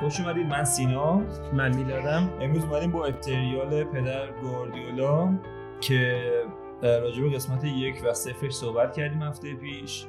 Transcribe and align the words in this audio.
خوش 0.00 0.20
اومدید. 0.20 0.46
من 0.46 0.64
سینا. 0.64 1.22
من 1.52 1.76
میلادم. 1.76 2.30
امروز 2.40 2.64
اومدیم 2.64 2.90
با 2.90 3.04
اپتریال 3.04 3.84
پدر 3.84 4.32
گواردیولا 4.32 5.38
که 5.80 6.22
راجع 6.82 7.22
به 7.22 7.30
قسمت 7.30 7.64
یک 7.64 8.02
و 8.04 8.14
صفرش 8.14 8.52
صحبت 8.52 8.96
کردیم 8.96 9.22
هفته 9.22 9.54
پیش. 9.54 10.06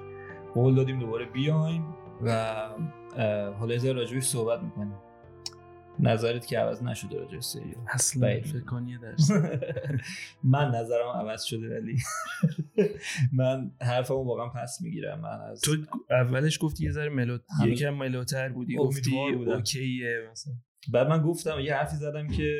قول 0.54 0.76
دادیم 0.76 1.00
دوباره 1.00 1.26
بیایم 1.26 1.96
و 2.22 2.56
حالا 3.60 3.76
از 3.76 3.86
راجبش 3.86 4.24
صحبت 4.24 4.64
می‌کنیم. 4.64 4.96
نظرت 6.00 6.48
که 6.48 6.60
عوض 6.60 6.84
نشده 6.84 7.18
راجع 7.18 7.40
سریال. 7.40 7.86
اصلا 7.90 8.42
فکر 8.42 8.60
کنی 8.60 8.98
من 10.54 10.68
نظرم 10.76 11.08
عوض 11.08 11.44
شده 11.44 11.80
ولی 11.80 11.98
من 13.40 13.72
حرفمو 13.82 14.24
واقعا 14.24 14.50
پس 14.50 14.82
می‌گیرم. 14.82 15.22
من 15.22 15.42
از 15.52 15.62
تو 15.62 15.78
اولش 16.10 16.60
گفتی 16.62 16.86
یه 16.86 16.92
ذره 16.92 17.10
ملو 17.10 17.38
یکم 17.66 17.90
ملوتر 17.90 18.50
بودی 18.50 18.76
گفتی 18.76 19.18
اوکیه 19.18 20.28
مثلا. 20.32 20.54
بعد 20.92 21.08
من 21.08 21.22
گفتم 21.22 21.60
یه 21.60 21.76
حرفی 21.76 21.96
زدم 21.96 22.28
که 22.28 22.58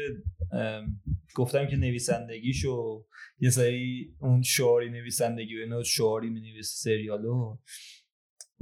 گفتم 1.36 1.68
که 1.68 1.76
نویسندگیشو 1.76 3.06
یه 3.40 3.50
سری 3.50 4.16
اون 4.20 4.42
شعاری 4.42 4.90
نویسندگی 4.90 5.64
و 5.64 5.84
شعاری 5.84 6.30
می 6.30 6.42
نویسه 6.42 6.76
سریالو. 6.76 7.58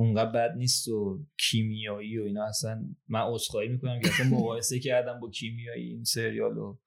اونقدر 0.01 0.31
بد 0.31 0.57
نیست 0.57 0.87
و 0.87 1.25
کیمیایی 1.37 2.19
و 2.19 2.23
اینا. 2.23 2.45
اصلا 2.45 2.85
من 3.07 3.19
عذرخواهی 3.19 3.67
می‌کنم 3.67 3.99
که 3.99 4.07
اصلا 4.07 4.27
مقایسه 4.27 4.79
کردم 4.79 5.19
با 5.19 5.29
کیمیایی 5.29 5.89
این 5.89 6.03
سریالو 6.03 6.77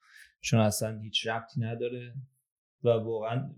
چون 0.40 0.60
اصلا 0.60 1.00
هیچ 1.00 1.26
ربطی 1.26 1.60
نداره 1.60 2.14
و 2.84 2.88
واقعا 2.88 3.54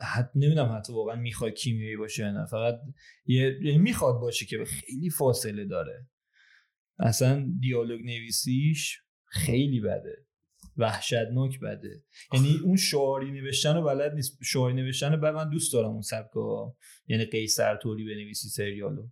حتی 0.00 0.38
نمی‌دونم 0.38 0.76
حتی 0.76 0.92
واقعا 0.92 1.16
می‌خواد 1.16 1.52
کیمیایی 1.52 1.96
باشه 1.96 2.30
نه. 2.30 2.46
فقط 2.46 2.80
یه 3.26 3.58
یعنی 3.62 3.78
می‌خواد 3.78 4.20
باشه 4.20 4.46
که 4.46 4.64
خیلی 4.64 5.10
فاصله 5.10 5.64
داره. 5.64 6.06
اصلا 6.98 7.52
دیالوگ 7.60 8.00
نویسیش 8.00 9.02
خیلی 9.26 9.80
بده. 9.80 10.26
وحشتناک 10.78 11.60
بده. 11.60 12.02
یعنی 12.32 12.60
اون 12.64 12.76
شعاری 12.76 13.32
نوشتن 13.32 13.74
رو 13.74 13.82
بلد 13.82 14.14
نیست. 14.14 14.38
شعاری 14.42 14.74
نوشتن 14.74 15.12
رو 15.12 15.32
من 15.32 15.50
دوست 15.50 15.72
دارم 15.72 15.90
اون 15.90 16.02
سبکا 16.02 16.76
یعنی 17.06 17.24
قیصر 17.24 17.76
توری 17.76 18.04
بنویسی 18.04 18.48
سریالو. 18.48 19.08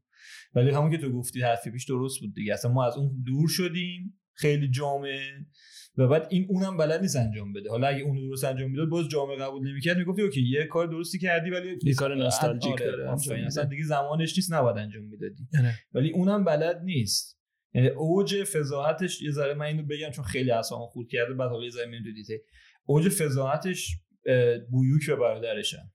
ولی 0.55 0.71
همون 0.71 0.91
که 0.91 0.99
تو 0.99 1.13
گفتی 1.13 1.43
حرفی 1.43 1.71
پیش 1.71 1.85
درست 1.85 2.21
بود 2.21 2.35
دیگه. 2.35 2.53
اصلا 2.53 2.73
ما 2.73 2.87
از 2.87 2.97
اون 2.97 3.23
دور 3.27 3.49
شدیم. 3.49 4.21
خیلی 4.39 4.71
جامعه 4.71 5.47
و 5.97 6.09
بعد 6.09 6.27
این 6.31 6.47
اونم 6.49 6.77
بلد 6.77 7.01
نیست 7.01 7.17
انجام 7.17 7.53
بده. 7.53 7.71
حالا 7.71 7.87
اگه 7.87 8.03
اون 8.03 8.17
درست 8.29 8.45
انجام 8.45 8.71
می‌داد 8.71 8.89
باز 8.89 9.09
جامعه 9.09 9.37
قبول 9.37 9.69
نمی‌کرد. 9.69 9.99
می‌گفتی 9.99 10.23
اوکی 10.23 10.43
یه 10.43 10.65
کار 10.65 10.87
درستی 10.87 11.19
کردی 11.19 11.51
ولی 11.51 11.79
یه 11.83 11.95
کار 11.95 12.15
نوستالژیک 12.15 12.73
آره، 12.73 12.87
داره. 12.87 13.13
اصلا 13.47 13.65
دیگه 13.65 13.85
زمانش 13.85 14.37
نیست 14.37 14.53
نباید 14.53 14.79
انجام 14.79 15.05
می‌دادی. 15.05 15.49
ولی 15.93 16.11
اونم 16.11 16.45
بلد 16.45 16.81
نیست. 16.85 17.36
اوج 17.77 18.45
فضاحتش 18.45 19.23
یه 19.23 19.31
ذره 19.31 19.55
من 19.55 19.67
اینو 19.67 19.83
بگم 19.83 20.11
چون 20.11 20.25
خیلی 20.25 20.51
اصلا 20.51 20.79
خورد 20.79 21.09
کرده 21.09 21.35
بعد 21.35 21.51
حالا 21.51 21.65
یه 21.65 21.71
ذره 21.71 21.87
میاد 21.87 22.03
دیته 22.15 22.43
اوج 22.85 23.09
فضاحتش 23.09 23.97
بویوک 24.71 25.03
و 25.09 25.17
برادرشن. 25.17 25.93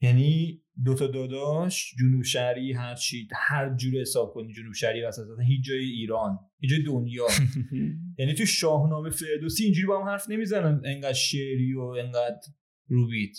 یعنی 0.00 0.62
دو 0.84 0.94
تا 0.94 1.06
داداش 1.06 1.94
جنوب 2.00 2.22
شهری 2.22 2.72
هر 2.72 2.94
چی 2.94 3.28
هر 3.34 3.74
جور 3.74 4.00
حساب 4.00 4.32
کنی 4.34 4.52
جنوب 4.52 4.74
شهری 4.74 5.02
وسط 5.02 5.26
هیچ 5.46 5.64
جای 5.64 5.84
ایران 5.84 6.38
هیچ 6.60 6.70
جای 6.70 6.82
دنیا. 6.82 7.26
یعنی 8.18 8.34
تو 8.34 8.46
شاهنامه 8.46 9.10
فردوسی 9.10 9.64
اینجوری 9.64 9.86
با 9.86 10.00
هم 10.00 10.08
حرف 10.08 10.30
نمی‌زنن 10.30 10.82
انقدر 10.84 11.12
شعری 11.12 11.74
و 11.74 11.80
انقدر 11.80 12.40
روبیت. 12.86 13.36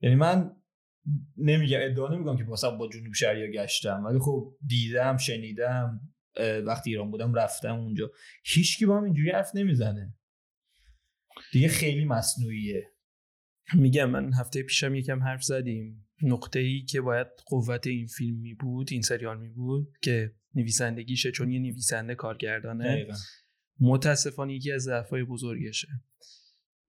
یعنی 0.00 0.16
من 0.16 0.50
نمیگم 1.36 1.78
ادعا 1.82 2.14
نمیگم 2.14 2.36
که 2.36 2.44
مثلا 2.44 2.70
با 2.70 2.88
جنوب 2.88 3.14
شهری 3.14 3.52
گشتم 3.52 4.04
ولی 4.04 4.18
خب 4.18 4.56
دیدم 4.66 5.16
شنیدم. 5.16 6.13
وقتی 6.66 6.90
ایران 6.90 7.10
بودم 7.10 7.34
رفتم 7.34 7.74
اونجا. 7.74 8.10
هیچکی 8.44 8.86
با 8.86 8.98
هم 8.98 9.04
اینجوری 9.04 9.30
حرف 9.30 9.50
نمی‌زنه. 9.54 10.14
دیگه 11.52 11.68
خیلی 11.68 12.04
مصنوعیه. 12.04 12.90
میگم 13.74 14.10
من 14.10 14.32
هفته 14.32 14.62
پیشم 14.62 14.94
یکم 14.94 15.22
حرف 15.22 15.42
زدیم. 15.42 16.08
نقطه 16.22 16.58
ای 16.58 16.82
که 16.82 17.00
باید 17.00 17.26
قوت 17.46 17.86
این 17.86 18.06
فیلم 18.06 18.38
می 18.38 18.54
بود 18.54 18.88
این 18.92 19.02
سریال 19.02 19.40
می 19.40 19.48
بود 19.48 19.98
که 20.02 20.34
نویسندگیشه 20.54 21.30
چون 21.32 21.50
یه 21.50 21.58
نویسنده 21.58 22.14
کارگردانه. 22.14 23.06
متاسفانه 23.80 24.54
یکی 24.54 24.72
از 24.72 24.82
ضعفای 24.82 25.24
بزرگشه. 25.24 25.88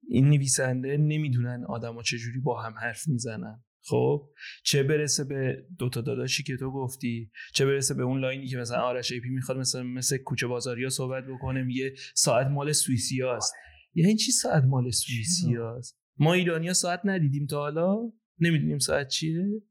این 0.07 0.29
نویسنده 0.29 0.97
نمی‌دونن 0.97 1.63
آدما 1.63 2.03
چجوری 2.03 2.39
با 2.39 2.61
هم 2.61 2.73
حرف 2.73 3.07
می‌زنن. 3.07 3.64
خب 3.87 4.29
چه 4.63 4.83
برسه 4.83 5.23
به 5.23 5.65
دوتا 5.79 6.01
داداشی 6.01 6.43
که 6.43 6.57
تو 6.57 6.71
گفتی؟ 6.71 7.31
چه 7.53 7.65
برسه 7.65 7.93
به 7.93 8.03
اون 8.03 8.21
line 8.21 8.42
ی 8.42 8.47
که 8.47 8.57
مثلا 8.57 8.81
آرش 8.81 9.11
ایپی 9.11 9.29
می‌خواد 9.29 9.57
مثلا 9.57 9.83
مثل 9.83 10.17
کوچه 10.17 10.47
بازاریا 10.47 10.89
صحبت 10.89 11.23
بکنه 11.23 11.63
میگه 11.63 11.93
ساعت 12.15 12.47
مال 12.47 12.71
سوئیسی 12.71 13.21
هست 13.21 13.53
یعنی 13.93 14.15
چی 14.15 14.31
ساعت 14.31 14.63
مال 14.63 14.91
سوئیسی 14.91 15.55
هست 15.55 15.99
ما 16.17 16.33
ایرانیا 16.33 16.73
ساعت 16.73 17.01
ندیدیم 17.03 17.45
تا 17.45 17.57
حالا. 17.57 18.11
نمی‌دونیم 18.39 18.79
ساعت 18.79 19.07
چیه. 19.07 19.61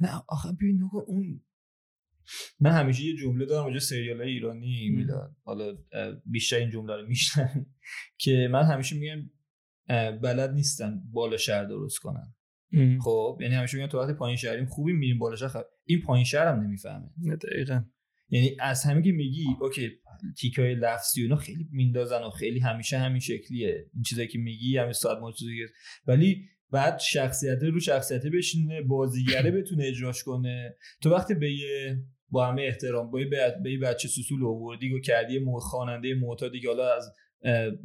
نه 0.00 0.22
آخه 0.28 0.52
ببین 0.52 0.82
اون 1.06 1.42
من 2.60 2.70
همیشه 2.70 3.04
یه 3.04 3.16
جمله 3.16 3.46
دارم 3.46 3.66
وجه 3.66 3.78
سریال 3.78 4.20
ایرانی 4.20 4.90
میدن 4.90 5.36
حالا 5.44 5.78
بیشتر 6.26 6.56
این 6.56 6.70
جمله 6.70 6.96
رو 6.96 7.06
میشنن 7.06 7.66
که 8.22 8.48
من 8.52 8.62
همیشه 8.62 8.96
میگم 8.96 9.30
بلد 10.18 10.50
نیستن 10.50 11.02
بالا 11.12 11.36
شهر 11.36 11.64
درست 11.64 11.98
کنن. 11.98 12.34
خب 13.04 13.38
یعنی 13.40 13.54
همیشه 13.54 13.76
میگن 13.76 13.88
تو 13.88 13.98
وقتی 13.98 14.12
پایین 14.12 14.36
شهریم 14.36 14.66
خوبی 14.66 14.92
میریم 14.92 15.18
بالا 15.18 15.36
شهر 15.36 15.64
این 15.84 16.00
پایین 16.00 16.24
شهر 16.24 16.46
هم 16.46 16.60
نمی‌فهمه. 16.60 17.10
دقیقا. 17.42 17.84
یعنی 18.28 18.56
از 18.60 18.84
همین 18.84 19.02
که 19.02 19.12
میگی 19.12 19.46
اوکی 19.60 19.90
تیکای 20.38 20.74
لفظی 20.74 21.22
اونا 21.22 21.36
خیلی 21.36 21.68
میندازن 21.72 22.22
و 22.22 22.30
خیلی 22.30 22.58
همیشه 22.58 22.98
همین 22.98 23.20
شکلیه. 23.20 23.86
این 23.94 24.02
چیزایی 24.02 24.28
که 24.28 24.38
میگی 24.38 24.78
همین 24.78 24.92
ساعت 24.92 25.18
مرتضی 25.18 25.66
ولی 26.06 26.44
بعد 26.70 26.98
شخصیت 26.98 27.62
رو 27.62 27.80
شخصیت 27.80 28.26
بشینه 28.26 28.82
بازیگره 28.82 29.50
بتونه 29.50 29.84
اجراش 29.84 30.22
کنه. 30.22 30.76
تو 31.02 31.10
وقتی 31.10 31.34
به 31.34 31.52
یه 31.52 32.02
با 32.28 32.46
همه 32.46 32.62
احترام 32.62 33.10
با 33.10 33.20
یه 33.70 33.78
بچه 33.82 34.08
سوسول 34.08 34.44
آوردی 34.44 34.92
و 34.92 35.00
کردی 35.00 35.40
خواننده 35.60 36.14
معتادی 36.14 36.60
که 36.60 36.68
حالا 36.68 36.94
از 36.96 37.12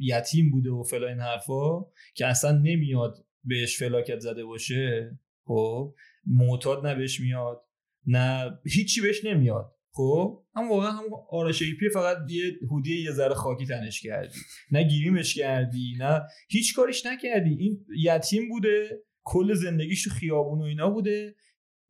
یتیم 0.00 0.50
بوده 0.50 0.70
و 0.70 0.82
فلان 0.82 1.08
این 1.08 1.20
حرفا 1.20 1.80
که 2.14 2.26
اصلا 2.26 2.58
نمیاد 2.58 3.25
بهش 3.46 3.78
فلاکت 3.78 4.18
زده 4.18 4.44
باشه 4.44 5.18
خب؟ 5.44 5.94
معتاد 6.26 6.86
نه 6.86 6.94
بهش 6.94 7.20
میاد 7.20 7.62
نه 8.06 8.58
هیچی 8.66 9.00
بهش 9.00 9.24
نمیاد 9.24 9.72
خب؟ 9.92 10.42
هم 10.56 10.70
واقعا 10.70 10.90
هم 10.90 11.04
آرش 11.30 11.62
ایپی 11.62 11.88
فقط 11.88 12.16
یه 12.28 12.52
hoodie 12.70 13.02
یه 13.02 13.10
ذره 13.10 13.34
خاکی 13.34 13.66
تنش 13.66 14.00
کردی 14.02 14.38
نه 14.70 14.82
گریمش 14.82 15.34
کردی 15.34 15.94
نه 15.98 16.22
هیچ 16.48 16.76
کارش 16.76 17.06
نکردی. 17.06 17.56
این 17.60 17.86
یتیم 17.96 18.48
بوده 18.48 19.02
کل 19.22 19.54
زندگیش 19.54 20.04
تو 20.04 20.10
خیابون 20.10 20.60
و 20.60 20.64
اینا 20.64 20.90
بوده. 20.90 21.34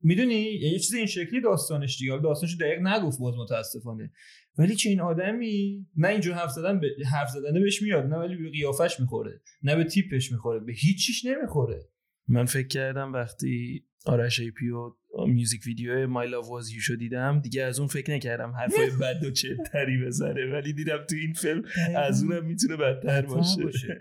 می‌دونی؟ 0.03 0.43
یه 0.43 0.79
چیز 0.79 0.95
این 0.95 1.07
شکلی 1.07 1.41
داستانش 1.41 1.99
دیگه. 1.99 2.19
داستانش 2.23 2.57
دقیق 2.61 2.81
نگفت 2.81 3.19
باز 3.21 3.35
متاسفانه. 3.35 4.13
ولی 4.59 4.75
چه 4.75 4.89
این 4.91 5.01
آدمی 5.01 5.87
نه 5.97 6.09
اینجور 6.09 6.35
حرف 6.35 6.51
زدن 6.51 6.81
به 6.81 6.89
حرف 7.13 7.29
زدن 7.29 7.61
بهش 7.63 7.83
میاد 7.83 8.05
نه 8.05 8.17
ولی 8.17 8.37
به 8.37 8.51
قیافش 8.51 9.01
می‌خوره 9.01 9.41
نه 9.63 9.77
به 9.77 9.85
تیپش 9.85 10.33
می‌خوره 10.33 10.61
به 10.61 10.73
هیچیش 10.73 11.25
نمی‌خوره. 11.25 11.89
من 12.29 12.45
فکر 12.45 12.69
کردم 12.69 13.13
وقتی 13.13 13.85
آرش 14.07 14.41
ای 14.41 14.51
پی 14.51 14.69
و 14.69 14.93
میوزیک 15.27 15.61
ویدیو 15.67 16.07
مای 16.07 16.29
لاو 16.29 16.49
واز 16.49 16.71
یو 16.71 16.97
دیدم 16.97 17.41
دیگه 17.41 17.63
از 17.63 17.79
اون 17.79 17.89
فکر 17.89 18.11
نکردم 18.11 18.51
حرفای 18.51 18.91
بد 19.01 19.25
و 19.25 19.31
تری 19.73 20.05
بزنه 20.07 20.53
ولی 20.53 20.73
دیدم 20.73 21.05
تو 21.11 21.17
این 21.17 21.33
فیلم 21.33 21.63
از 21.97 22.23
اونم 22.23 22.45
می‌تونه 22.45 22.77
بدتر 22.77 23.23
باشه. 23.27 23.63
باشه. 23.63 23.99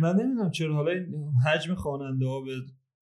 من 0.00 0.16
نمی‌دونم 0.16 0.50
چرا 0.50 0.74
حالا 0.74 1.06
حجم 1.46 1.74
خواننده 1.74 2.26
ها 2.26 2.40
به 2.40 2.52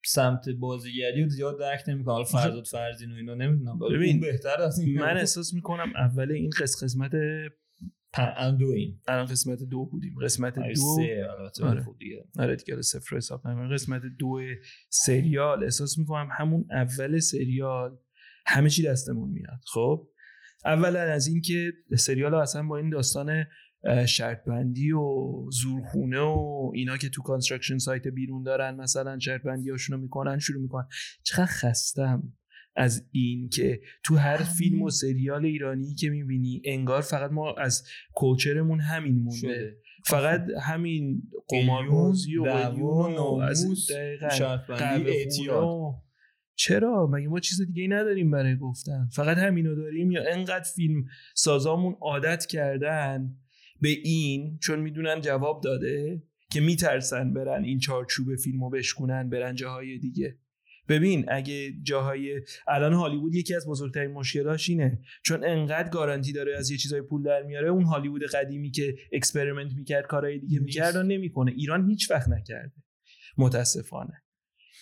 سمت 0.07 0.49
بازیگری 0.49 1.25
و 1.25 1.29
زیاد 1.29 1.59
درک 1.59 1.85
نمی‌کنم 1.89 2.15
حالا 2.15 2.25
فرزاد 2.25 2.65
فرزین 2.65 3.13
و 3.13 3.15
اینا 3.15 3.35
نمی‌دونم. 3.35 3.79
ببین 3.79 4.21
بهتر 4.21 4.63
از 4.63 4.79
این 4.79 5.01
من 5.01 5.17
احساس 5.17 5.55
می‌کنم 5.55 5.93
اول 5.97 6.33
این 6.33 6.51
قسم 6.61 6.87
قسمت 6.87 7.13
الان 8.15 8.57
دو 8.57 8.67
این. 8.67 9.01
الان 9.09 9.27
قسمت 9.27 9.63
دو 9.63 9.85
بودیم. 9.85 10.15
قسمت 10.23 10.55
دو 10.59 10.75
سه 10.97 11.27
آره. 11.63 11.83
خوب 11.83 11.99
دیگه. 11.99 12.25
آره 12.39 12.57
دیگه 12.57 12.83
صفر 12.83 13.17
حساب 13.17 13.43
قسمت 13.73 14.03
دو 14.19 14.41
سریال 14.89 15.65
احساس 15.65 15.99
می‌کنم 15.99 16.29
همون 16.33 16.67
اول 16.71 17.19
سریال 17.19 17.99
همه 18.47 18.71
چی 18.71 18.83
دستمون 18.83 19.31
میاد. 19.31 19.61
خب؟ 19.73 20.09
اولا 20.65 21.01
از 21.01 21.27
اینکه 21.27 21.73
سریال 21.97 22.35
اصلا 22.35 22.63
با 22.63 22.77
این 22.77 22.91
داستان 22.91 23.45
شرط 24.07 24.45
بندی 24.45 24.93
و 24.93 25.33
زورخونه 25.51 26.21
و 26.21 26.71
اینا 26.75 26.97
که 26.97 27.09
تو 27.09 27.23
construction 27.23 27.79
site 27.79 28.09
بیرون 28.09 28.43
دارن 28.43 28.75
مثلا 28.75 29.19
شرط 29.19 29.43
بندی 29.43 29.71
هاشونو 29.71 29.99
می‌کنن 29.99 30.39
شروع 30.39 30.63
می‌کنن. 30.63 30.87
چقدر 31.23 31.47
خستم 31.47 32.33
از 32.77 33.09
این 33.13 33.49
که 33.49 33.81
تو 34.05 34.17
هر 34.17 34.37
فیلم 34.37 34.83
و 34.83 34.91
سریال 34.91 35.45
ایرانی 35.45 35.95
که 35.95 36.11
می‌بینی 36.11 36.63
انگار 36.65 37.01
فقط 37.01 37.31
ما 37.31 37.55
از 37.55 37.85
culture 38.15 38.61
مون 38.61 38.81
همین 38.81 39.15
مونده. 39.15 39.77
فقط 40.07 40.47
همین 40.63 41.23
قماربازی 41.49 42.37
و 42.37 42.45
و 42.45 43.41
از 43.41 43.67
چرا؟ 46.57 47.07
مگه 47.07 47.29
ما 47.29 47.41
چیز 47.41 47.67
دیگه 47.67 47.83
ای 47.83 47.89
نداریم 47.89 48.31
برای 48.31 48.57
گفتن؟ 48.57 49.09
فقط 49.13 49.39
همینو 49.39 49.75
داریم 49.75 50.11
یا 50.11 50.23
انقدر 50.33 50.71
فیلم 50.75 51.05
سازامون 51.35 51.97
عادت 52.01 52.47
کردن؟ 52.47 53.37
به 53.85 53.91
این 53.91 54.59
چون 54.59 54.81
می‌دونن 54.81 55.21
جواب 55.21 55.61
داده 55.65 56.23
که 56.53 56.61
میترسن 56.61 57.33
برن 57.33 57.65
این 57.65 57.79
چارچوب 57.79 58.37
فیلمو 58.37 58.71
بشکنن 58.71 59.29
برن 59.29 59.55
جاهای 59.55 59.99
دیگه. 59.99 60.39
ببین 60.89 61.25
اگه 61.29 61.73
جاهای 61.83 62.41
الان 62.69 62.93
هالیوود 62.93 63.35
یکی 63.35 63.55
از 63.55 63.67
بزرگترین 63.69 64.11
مشکلاش 64.11 64.69
اینه. 64.69 64.99
چون 65.25 65.45
انقدر 65.45 65.89
گارانتی 65.89 66.33
داره 66.33 66.59
از 66.59 66.71
یه 66.71 66.77
چیزای 66.77 67.03
پول 67.03 67.23
در 67.23 67.43
میاره 67.43 67.69
اون 67.69 67.85
هالیوود 67.85 68.23
قدیمی 68.23 68.71
که 68.71 68.95
experiment 69.13 69.73
می‌کرد 69.73 70.07
کارهای 70.07 70.39
دیگه 70.39 70.59
می‌کرد 70.59 70.97
نمی‌کنه. 70.97 71.53
ایران 71.53 71.89
هیچ 71.89 72.11
وقت 72.11 72.29
نکرده. 72.29 72.73
متاسفانه. 73.39 74.23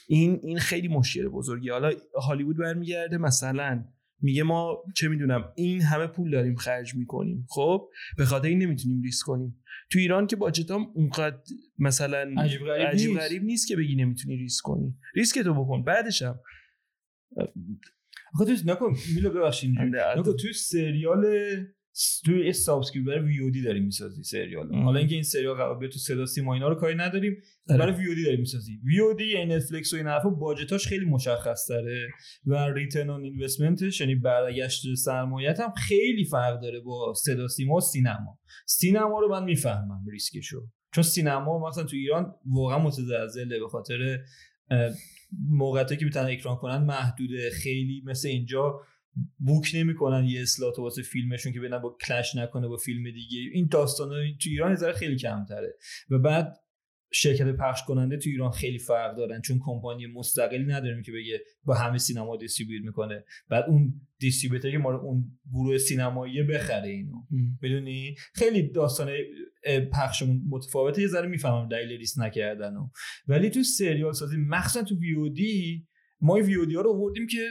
این 0.09 0.41
این 0.43 0.59
خیلی 0.59 0.89
مشکل 0.89 1.29
بزرگی 1.29 1.69
حالا 1.69 1.93
هالیوود 2.15 2.57
برمیگرده 2.57 3.19
مثلا 3.19 3.85
میگه 4.23 4.43
ما 4.43 4.83
چه 4.97 5.09
می‌دونم 5.09 5.53
این 5.57 5.83
همه 5.83 6.07
پول 6.07 6.31
داریم 6.31 6.55
خرج 6.55 6.95
می‌کنیم. 6.95 7.47
خب؟ 7.49 7.89
به 8.17 8.25
خاطر 8.25 8.49
این 8.49 8.63
نمی‌تونیم 8.63 9.03
ریسک 9.03 9.27
کنیم. 9.27 9.63
تو 9.91 9.99
ایران 9.99 10.27
که 10.27 10.37
باجتام 10.37 10.87
اونقدر 10.95 11.39
مثلا 11.79 12.35
عجیب 12.39 12.61
غریب, 12.61 12.87
عجیب 12.87 13.11
نیست. 13.11 13.21
غریب 13.21 13.43
نیست 13.43 13.69
که 13.69 13.77
بگی 13.77 13.97
نمی‌تونی 13.97 14.37
ریسک 14.37 14.65
کنی. 14.65 14.97
ریسک 15.15 15.39
تو 15.39 15.55
بکن. 15.55 15.85
بعدش 15.85 16.23
هم. 16.23 16.41
آخه 18.35 18.57
تو 18.57 18.71
نکن. 18.73 18.95
میلو 19.15 19.31
ببخشید 19.31 19.79
نکن. 19.79 20.23
توی 20.23 20.53
سریال 20.53 21.25
توی 22.25 22.47
یه 22.47 22.53
برای 23.07 23.21
وی 23.21 23.41
او 23.41 23.51
دی 23.51 23.63
داریم 23.63 23.85
می‌سازی 23.85 24.23
سریال. 24.23 24.75
ام. 24.75 24.83
حالا 24.83 24.99
اینکه 24.99 25.15
این 25.15 25.25
سریال 25.25 25.57
قرار 25.57 25.79
بیاد 25.79 25.93
تو 25.93 25.99
صدا 25.99 26.27
سیما 26.27 26.55
اینا 26.55 26.69
رو 26.69 26.75
کاری 26.75 26.95
نداریم 26.95 27.37
آره. 27.71 27.79
برای 27.79 27.95
وی 27.95 28.09
او 28.09 28.15
دی 28.15 28.25
داریم 28.25 28.41
می‌سازی. 28.41 28.81
وی 28.85 29.01
او 29.01 29.15
دی 29.15 29.25
یعنی 29.25 29.55
نتفلیکس 29.55 29.93
و 29.93 29.97
این 29.97 30.07
حرفا 30.07 30.29
باجتاش 30.29 30.87
خیلی 30.87 31.05
مشخص 31.05 31.67
تره 31.69 32.09
و 32.47 32.55
return 32.55 33.11
on 33.11 33.25
investment 33.25 33.88
ش 33.88 34.01
یعنی 34.01 34.15
برگشت 34.15 34.95
سرمایت 34.95 35.61
هم 35.61 35.73
خیلی 35.77 36.25
فرق 36.25 36.61
داره 36.61 36.81
با 36.81 37.15
صدا 37.15 37.49
سیما 37.49 37.75
و 37.75 37.81
سینما. 37.81 38.39
سینما 38.67 39.21
رو 39.21 39.29
من 39.29 39.45
می‌فهمم 39.45 40.05
ریسکشو. 40.13 40.61
چون 40.95 41.05
سینما 41.05 41.69
مثلا 41.69 41.85
تو 41.85 41.97
ایران 41.97 42.35
واقعا 42.47 42.79
متزلزله 42.79 43.59
به 43.59 43.69
خاطر 43.69 44.19
اه، 44.71 44.91
موقعیتی 45.49 45.97
که 45.97 46.05
می‌تونن 46.05 46.27
اکران 46.27 46.57
کنن 46.57 46.85
محدوده. 46.85 47.51
خیلی 47.51 48.03
مثل 48.07 48.29
اینجا 48.29 48.81
book 49.39 49.71
نمی‌کنن 49.75 50.25
یه 50.25 50.43
اصلاحات 50.43 50.79
واسه 50.79 51.03
فیلمشون 51.03 51.53
که 51.53 51.59
ببینن 51.59 51.79
با 51.79 51.97
clash 52.07 52.35
نکنه 52.35 52.69
با 52.69 52.77
فیلم 52.77 53.05
دیگه. 53.11 53.39
این 53.53 53.69
داستان 53.71 54.09
تو 54.09 54.51
ایران 54.51 54.75
ذره 54.75 54.93
خیلی 54.93 55.17
کمتره. 55.17 55.77
و 56.11 56.19
بعد 56.19 56.57
شرکت 57.15 57.47
پخش 57.47 57.81
کننده 57.87 58.17
تو 58.17 58.31
ایران 58.31 58.51
خیلی 58.51 58.79
فرق 58.79 59.17
دارن 59.17 59.41
چون 59.41 59.59
کمپانی 59.61 60.07
مستقلی 60.07 60.65
نداریم 60.65 61.03
که 61.03 61.13
بگه 61.13 61.41
با 61.65 61.75
همه 61.75 61.99
سینما 61.99 62.37
distribute 62.37 62.85
می‌کنه. 62.85 63.25
بعد 63.49 63.65
اون 63.69 64.01
distributor 64.19 64.71
که 64.71 64.79
ما 64.79 64.91
رو 64.91 65.01
اون 65.01 65.39
گروه 65.53 65.79
سینمایی 65.79 66.43
بخره 66.43 66.89
اینو. 66.89 67.17
می‌دونی؟ 67.61 68.15
خیلی 68.35 68.71
داستان 68.71 69.11
پخشمون 69.93 70.43
متفاوته. 70.49 71.03
یه 71.03 71.09
ذره 71.09 71.29
می‌فهمم 71.29 71.69
دلیل 71.69 71.99
ریسک 71.99 72.19
نکردن 72.19 72.77
و. 72.77 72.89
ولی 73.29 73.51
تو 73.51 73.63
سریال 73.63 74.13
سازی 74.13 74.37
مخصوصا 74.37 74.83
تو 74.83 74.95
وی 74.99 75.31
دی 75.31 75.87
ما 76.21 76.35
وی 76.35 76.75
ها 76.75 76.81
رو 76.81 76.91
آوردیم 76.91 77.27
که 77.27 77.51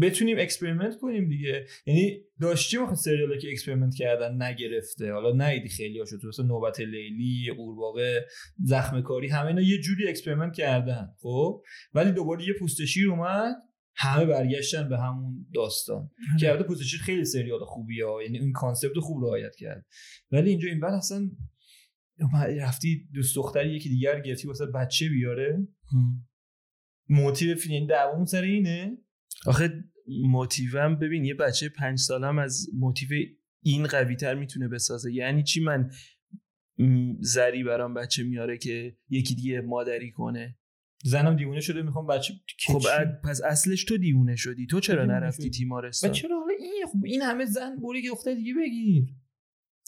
بتونیم 0.00 0.36
experiment 0.38 0.96
کنیم 1.00 1.28
دیگه. 1.28 1.66
یعنی 1.86 2.20
داشتیم 2.40 2.82
آخه 2.82 2.94
سریالی 2.94 3.38
که 3.38 3.50
experiment 3.50 3.94
کردن 3.94 4.42
نگرفته؟ 4.42 5.12
حالا 5.12 5.48
ندیدی 5.48 5.68
خیلی 5.68 5.98
هاشو 5.98 6.18
تو 6.18 6.28
مثلا 6.28 6.46
نوبت 6.46 6.80
لیلی 6.80 7.52
قورباغه 7.56 8.26
زخم 8.64 9.02
کاری 9.02 9.28
همه 9.28 9.46
اینا 9.46 9.60
یه 9.60 9.80
جوری 9.80 10.08
experiment 10.08 10.54
کردن 10.54 11.08
خب؟ 11.20 11.62
ولی 11.94 12.12
دوباره 12.12 12.44
یه 12.44 12.54
پوست 12.58 12.84
شیر 12.84 13.10
اومد 13.10 13.54
همه 13.94 14.24
برگشتن 14.24 14.88
به 14.88 14.98
همون 14.98 15.46
داستان. 15.54 16.10
که 16.40 16.50
البته 16.50 16.64
پوست 16.64 16.82
شیر 16.82 17.00
خیلی 17.00 17.24
سریال 17.24 17.64
خوبی 17.64 18.00
ها 18.00 18.22
یعنی 18.22 18.38
این 18.38 18.52
concept 18.52 18.92
رو 18.94 19.02
خوب 19.02 19.24
رعایت 19.24 19.56
کرد. 19.56 19.86
ولی 20.30 20.50
اینجا 20.50 20.68
این 20.68 20.80
بعد 20.80 20.92
اصلا 20.94 21.30
رفتی 22.60 23.08
دوست 23.14 23.36
دختری 23.36 23.76
یکی 23.76 23.88
دیگر 23.88 24.20
گرفتی 24.20 24.48
واسه 24.48 24.66
بچه 24.66 25.08
بیاره. 25.08 25.68
motive 27.08 27.56
فیلم 27.56 27.74
یعنی 27.74 27.86
دعوامون 27.86 28.24
سر 28.24 28.42
اینه 28.42 28.98
آخه 29.46 29.84
موتیوم 30.22 30.98
ببین 30.98 31.24
یه 31.24 31.34
بچه 31.34 31.68
پنج 31.68 31.98
سالم 31.98 32.38
از 32.38 32.66
motive 32.74 33.08
این 33.62 33.86
قوی 33.86 34.16
تر 34.16 34.34
می‌تونه 34.34 34.68
بسازه. 34.68 35.12
یعنی 35.12 35.42
چی 35.42 35.64
من 35.64 35.90
زری 37.20 37.64
برام 37.64 37.94
بچه 37.94 38.22
میاره 38.22 38.58
که 38.58 38.96
یکی 39.08 39.34
دیگه 39.34 39.60
مادری 39.60 40.10
کنه؟ 40.10 40.58
زنم 41.04 41.36
دیوونه 41.36 41.60
شده 41.60 41.82
می‌خوام 41.82 42.06
بچه 42.06 42.34
خب 42.66 42.80
پس 43.24 43.40
اصلش 43.44 43.84
تو 43.84 43.98
دیوونه 43.98 44.36
شدی. 44.36 44.66
تو 44.66 44.80
چرا 44.80 45.04
نرفتی 45.04 45.42
شدی. 45.42 45.48
و 45.48 45.52
تیمارستان 45.52 46.12
چرا 46.12 46.40
حالا 46.40 46.54
این 46.58 46.86
خب 46.92 47.04
این 47.04 47.22
همه 47.22 47.44
زن 47.44 47.76
بوری 47.76 48.02
که 48.02 48.08
دختر 48.08 48.34
دیگه 48.34 48.54
بگیر. 48.54 49.04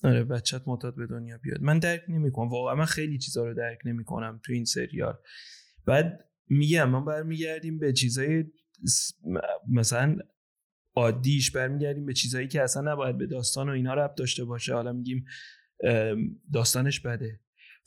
آره 0.04 0.24
بچت 0.24 0.62
معتاد 0.68 0.96
به 0.96 1.06
دنیا 1.06 1.38
بیاد. 1.38 1.60
من 1.60 1.78
درک 1.78 2.02
نمی‌کنم. 2.08 2.48
واقعا 2.48 2.74
من 2.74 2.84
خیلی 2.84 3.18
چیزا 3.18 3.44
رو 3.44 3.54
درک 3.54 3.78
نمی‌کنم 3.84 4.40
تو 4.44 4.52
این 4.52 4.64
سریال. 4.64 5.14
بعد 5.86 6.20
میگم 6.48 6.90
من 6.90 7.04
برمیگردیم 7.04 7.78
به 7.78 7.92
چیزای 7.92 8.44
مثلا 9.68 10.18
عادیش 10.96 11.50
برمیگردیم 11.50 12.06
به 12.06 12.12
چیزایی 12.12 12.48
که 12.48 12.62
اصلا 12.62 12.92
نباید 12.92 13.18
به 13.18 13.26
داستان 13.26 13.68
و 13.68 13.72
اینا 13.72 13.94
ربط 13.94 14.14
داشته 14.14 14.44
باشه. 14.44 14.74
حالا 14.74 14.92
میگیم 14.92 15.24
داستانش 16.52 17.00
بده. 17.00 17.40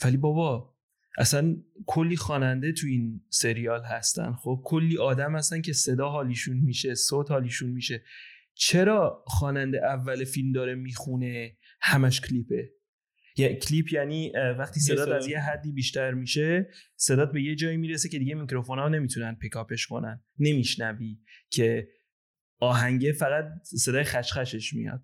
ولی 0.06 0.18
بابا 0.18 0.76
اصلا 1.18 1.58
کلی 1.86 2.18
خواننده 2.18 2.72
تو 2.72 2.88
این 2.88 3.22
سریال 3.30 3.84
هستن. 3.84 4.34
خب 4.34 4.62
کلی 4.66 4.98
آدم 4.98 5.36
هستن 5.36 5.62
که 5.62 5.74
صدا 5.74 6.10
حالیشون 6.10 6.58
میشه 6.58 6.96
صوت 6.96 7.32
حالیشون 7.32 7.70
میشه. 7.70 8.04
چرا 8.54 9.24
خواننده 9.28 9.86
اول 9.86 10.24
فیلم 10.24 10.52
داره 10.52 10.76
می‌خونه؟ 10.76 11.58
همش 11.82 12.22
کلیپه. 12.22 12.74
یه 13.38 13.56
کلیپ 13.56 13.94
یعنی 13.94 14.32
وقتی 14.60 14.80
صدات 14.80 15.06
صدا. 15.06 15.16
از 15.16 15.28
یه 15.28 15.40
حدی 15.40 15.72
بیشتر 15.72 16.14
میشه 16.14 16.70
صدات 16.96 17.32
به 17.32 17.44
یه 17.44 17.56
جایی 17.56 17.78
می‌رسه 17.78 18.10
که 18.10 18.20
دیگه 18.20 18.36
میکروفون 18.36 18.80
ها 18.80 18.90
نمی‌تونن 18.90 19.36
پیکاپش 19.36 19.88
کنن 19.88 20.24
نمیشنوی 20.40 21.20
که 21.50 21.88
آهنگه 22.60 23.12
فقط 23.12 23.46
صدای 23.64 24.04
خشخشش 24.04 24.74
میاد. 24.74 25.04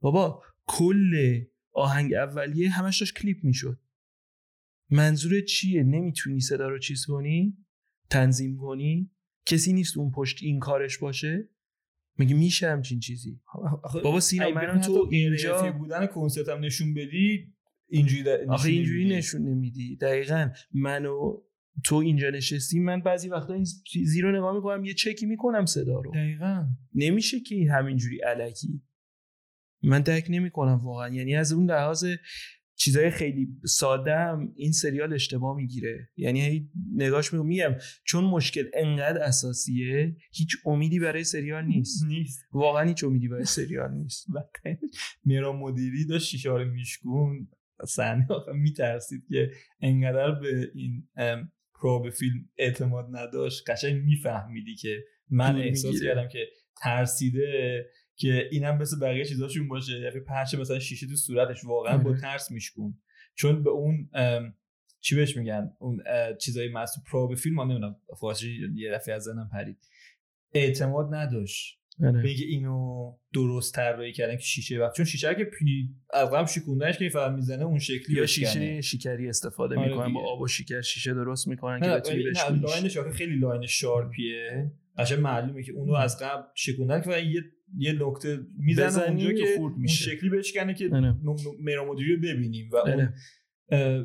بابا 0.00 0.42
کل 0.66 1.40
آهنگ 1.72 2.14
اولیه 2.14 2.70
همش 2.70 3.00
داشت 3.00 3.18
کلیپ 3.18 3.44
می‌شد. 3.44 3.80
منظور 4.90 5.40
چیه؟ 5.40 5.82
نمی‌تونی 5.82 6.40
صدا 6.40 6.68
رو 6.68 6.78
چیز 6.78 7.06
کنی؟ 7.06 7.56
تنظیم 8.10 8.56
کنی؟ 8.56 9.10
کسی 9.46 9.72
نیست 9.72 9.98
اون 9.98 10.10
پشت 10.10 10.38
این 10.42 10.58
کارش 10.58 10.98
باشه؟ 10.98 11.48
میگه 12.18 12.34
میشه 12.34 12.70
همچین 12.70 13.00
چیزی؟ 13.00 13.40
بابا 14.04 14.20
سینا 14.20 14.46
اگه 14.46 14.54
من 14.54 14.66
بخوای 14.66 14.80
تو 14.82 15.08
اینجا 15.10 15.72
بودن 15.72 16.06
کنسرت 16.06 16.48
هم 16.48 16.64
نشون 16.64 16.94
بدی 16.94 17.51
اینجوری 17.92 18.22
در- 18.22 18.44
آخه 18.48 18.68
نشون 18.68 18.72
اینجوری 18.72 19.00
نمیدی. 19.04 19.16
نشون 19.16 19.42
نمیدی. 19.48 19.96
دقیقا. 19.96 20.50
منو 20.74 21.42
تو 21.84 21.96
اینجا 21.96 22.30
نشستی 22.30 22.80
من 22.80 23.00
بعضی 23.00 23.28
وقتا 23.28 23.54
این 23.54 23.66
چیزی 23.86 24.20
رو 24.20 24.32
نگاه 24.36 24.54
می‌کنم 24.54 24.84
یه 24.84 24.94
چکی 24.94 25.26
می‌کنم 25.26 25.66
صدا 25.66 26.00
رو. 26.00 26.10
دقیقا. 26.14 26.66
نمیشه 26.94 27.40
که 27.40 27.72
همینجوری 27.72 28.18
علکی. 28.20 28.82
من 29.82 30.00
درک 30.00 30.26
نمی‌کنم 30.30 30.80
واقعا. 30.84 31.14
یعنی 31.14 31.36
از 31.36 31.52
اون 31.52 31.70
لحاظ 31.70 32.04
چیزای 32.76 33.10
خیلی 33.10 33.48
ساده 33.64 34.16
هم 34.16 34.52
این 34.56 34.72
سریال 34.72 35.12
اشتباه 35.14 35.56
می‌گیره. 35.56 36.08
یعنی 36.16 36.40
هی 36.40 36.70
نگاش 36.94 37.32
میگم 37.32 37.46
میگم 37.46 37.74
چون 38.04 38.24
مشکل 38.24 38.64
انقدر 38.74 39.22
اساسیه 39.22 40.16
هیچ 40.32 40.56
امیدی 40.66 40.98
برای 40.98 41.24
سریال 41.24 41.64
نیست. 41.64 42.04
نیست. 42.08 42.40
واقعا 42.52 42.88
هیچ 42.88 43.04
امیدی 43.04 43.28
برای 43.28 43.44
سریال 43.44 43.90
نیست. 43.94 44.26
میرا 45.24 45.52
مدیری 45.52 46.06
داشت 46.06 46.28
شیشه 46.28 46.64
میشکون 46.64 47.48
صحنه 47.84 48.26
آخه 48.30 48.52
میترسید 48.52 49.26
که 49.28 49.50
انقدر 49.80 50.30
به 50.30 50.70
این 50.74 51.08
ام، 51.16 51.52
پروب 51.74 52.10
فیلم 52.10 52.48
اعتماد 52.56 53.06
نداشت 53.10 53.70
قشنگ 53.70 54.02
میفهمیدی 54.02 54.74
که 54.74 55.04
من 55.30 55.56
احساس. 55.56 56.02
کردم 56.02 56.28
که 56.28 56.46
ترسیده 56.82 57.86
که 58.16 58.48
اینم 58.50 58.78
مثل 58.78 59.00
بقیه 59.00 59.24
چیزاشون 59.24 59.68
باشه. 59.68 59.92
یعنی 59.92 60.20
پرچه 60.20 60.58
مثلا 60.58 60.78
شیشه 60.78 61.06
تو 61.06 61.16
صورتش 61.16 61.64
واقعا 61.64 61.98
با. 61.98 62.16
ترس 62.16 62.50
میشکون 62.50 62.98
چون 63.34 63.62
به 63.62 63.70
اون 63.70 64.10
چی 65.00 65.16
بهش 65.16 65.36
میگن؟ 65.36 65.70
اون 65.78 66.02
چیزای 66.40 66.68
مست 66.68 67.04
پروب 67.10 67.34
فیلم 67.34 67.56
من 67.56 67.64
نمی‌دونم 67.64 67.96
فارسی 68.20 68.70
یه 68.74 68.92
دفعه 68.92 69.14
از 69.14 69.22
ذهنم 69.22 69.50
پرید. 69.52 69.78
اعتماد 70.54 71.14
نداشت. 71.14 71.81
آره. 72.00 72.22
به 72.22 72.28
اینکه 72.28 72.44
اینو 72.44 73.12
درست 73.34 73.74
طراحی 73.74 74.12
کردن 74.12 74.36
که 74.36 74.42
شیشه 74.42 74.78
وقت 74.78 74.96
چون 74.96 75.04
شیشه 75.04 75.34
که 75.34 75.44
پی 75.44 75.88
از 76.14 76.30
قبل 76.30 76.46
شیکوندنش 76.46 76.98
که 76.98 77.08
فقط 77.08 77.32
می‌زنه 77.32 77.64
اون 77.64 77.78
شکلی 77.78 78.16
یا. 78.16 78.26
شیشه 78.26 78.80
شیکری 78.80 79.28
استفاده 79.28 79.78
آره 79.78 79.88
می‌کنن 79.88 80.12
با. 80.12 80.32
آب 80.32 80.40
و 80.40 80.46
شکر 80.46 80.80
شیشه 80.80 81.14
درست 81.14 81.48
می‌کنن 81.48 81.80
که 81.80 81.86
نه 81.86 81.96
بتونی 81.96 82.16
ولی 82.16 82.24
نه 82.24 82.30
بشکنیش 82.30 82.96
لاینش 82.96 82.98
خیلی 82.98 83.38
لاین 83.38 83.66
شارپیه 83.66 84.70
قشنگ 84.98 85.20
معلومه 85.20 85.62
که 85.62 85.72
اونو 85.72 85.92
از 85.92 86.18
قبل 86.22 86.42
شکوندن 86.54 87.00
که 87.00 87.10
یه 87.10 87.42
یه 87.78 87.92
نکته 88.00 88.40
می‌زنه 88.58 89.08
اونجا 89.08 89.32
که 89.32 89.44
خورد 89.56 89.72
اون 89.72 89.82
میشه. 89.82 90.10
شکلی 90.10 90.30
بشکنه 90.30 90.74
که 90.74 90.84
آره. 90.92 91.00
ن- 91.00 91.20
ن- 91.24 91.36
مهران 91.60 91.88
مدیری 91.88 92.14
رو 92.16 92.22
ببینیم 92.22 92.70
و 92.72 92.76
اون 92.76 92.92
آره. 92.92 93.14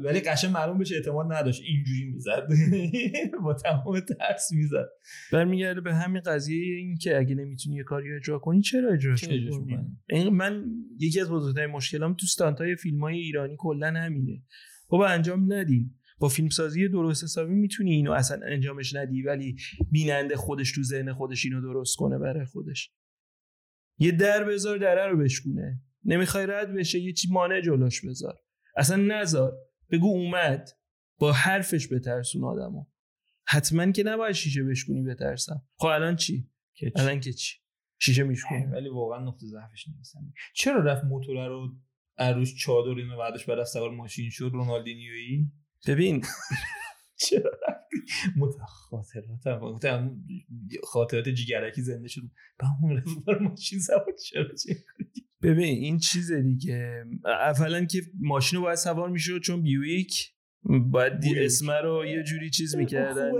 ولی 0.04 0.20
قشن 0.20 0.52
معلوم 0.52 0.78
بشه 0.78 0.96
اعتماد 0.96 1.34
نداشت. 1.34 1.62
اینجوری 1.66 2.06
می‌زد. 2.06 2.48
با 3.44 3.54
تمام 3.54 4.00
ترس 4.00 4.52
می‌زد. 4.52 4.90
برمیگرده 5.32 5.82
به 5.82 5.94
همین 5.94 6.22
قضیه 6.22 6.78
این 6.78 6.98
که 6.98 7.18
اگه 7.18 7.36
نمی‌تونی 7.36 7.76
یه 7.76 7.84
کاری 7.84 8.16
اجرا 8.16 8.40
کنی 8.40 8.62
چرا 8.62 8.94
اجراش 8.94 9.24
کنی 9.28 10.30
من 10.30 10.66
یکی 11.00 11.22
از 11.22 11.30
بزرگترین 11.30 11.70
مشکلام 11.70 12.14
تو 12.14 12.24
استانتای 12.24 12.76
فیلم 12.76 13.02
های 13.02 13.16
ایرانی 13.16 13.56
کلا 13.58 13.88
همینه. 13.88 14.44
خب 14.88 15.02
انجام 15.08 15.54
ندین. 15.54 15.94
با 16.20 16.28
فیلمسازی 16.28 16.88
درست 16.88 17.24
حسابی 17.24 17.54
می‌تونی 17.54 17.92
اینو 17.92 18.12
اصلا 18.12 18.40
انجامش 18.46 18.96
ندی 18.96 19.22
ولی 19.22 19.56
بیننده 19.92 20.36
خودش 20.36 20.72
تو 20.72 20.84
ذهن 20.84 21.14
خودش 21.14 21.46
اینو 21.46 21.62
درست 21.62 21.96
کنه 21.96 22.18
برای 22.18 22.46
خودش. 22.46 22.92
یه 24.00 24.12
در 24.12 24.44
بذار 24.44 24.78
دره 24.78 25.08
رو 25.08 25.18
بشکونه. 25.18 25.82
نمی‌خوای 26.06 26.46
رد 26.46 26.74
بشه 26.74 27.00
یه 27.00 27.14
چی 27.14 27.28
مانع 27.32 27.62
جلوش 27.62 28.06
بذار. 28.06 28.40
اصلا 28.78 28.96
نذار. 28.96 29.58
بگو 29.92 30.08
اومد. 30.08 30.70
با 31.20 31.32
حرفش 31.32 31.94
بترسون 31.94 32.44
آدمو. 32.44 32.86
حتما 33.48 33.92
که 33.92 34.04
نباید 34.04 34.36
شیشه 34.36 34.64
بشکونی 34.64 35.04
بترسم. 35.04 35.62
خب 35.76 35.86
الان 35.86 36.16
چی؟ 36.16 36.50
الان 36.96 37.20
که 37.20 37.34
چی؟ 37.34 37.58
شیشه 38.00 38.24
میشکنی 38.24 38.66
ولی 38.66 38.90
واقعا 38.90 39.20
نقطه 39.20 39.46
ضعفش 39.46 39.88
نمیسن 39.88 40.20
چرا 40.56 40.84
رفت 40.84 41.04
موتور 41.04 41.48
رو 41.48 41.76
عروش 42.18 42.56
چادر 42.56 42.90
اینو 42.90 43.18
بعدش 43.18 43.46
بعد 43.46 43.60
از 43.60 43.70
سوار 43.70 43.92
ماشین 43.92 44.30
شد؟ 44.30 44.50
رونالدینیویی؟ 44.54 45.52
ببین. 45.88 46.26
چرا 47.30 47.52
خاطرات 48.68 49.42
خاطرات 50.84 51.30
جیگرکی 51.30 51.82
زنده 51.82 52.08
شد. 52.08 52.22
به 52.60 52.68
همون 52.68 52.98
رفت 52.98 53.42
ماشین. 53.42 53.80
سوار 53.80 54.06
چرا 54.24 54.48
ببین 55.48 55.78
این 55.78 55.98
چیز 55.98 56.32
دیگه. 56.32 57.04
اولا 57.26 57.86
که 57.86 58.02
ماشین 58.20 58.60
رو 58.60 58.66
باید 58.66 58.78
سوار 58.78 59.10
میشه 59.10 59.40
چون 59.40 59.62
بیویک 59.62 60.34
باید 60.64 61.20
دی 61.20 61.40
اسم 61.40 61.72
رو 61.72 62.06
یه 62.06 62.24
جوری 62.24 62.50
چیز 62.50 62.76
می‌کردن 62.76 63.32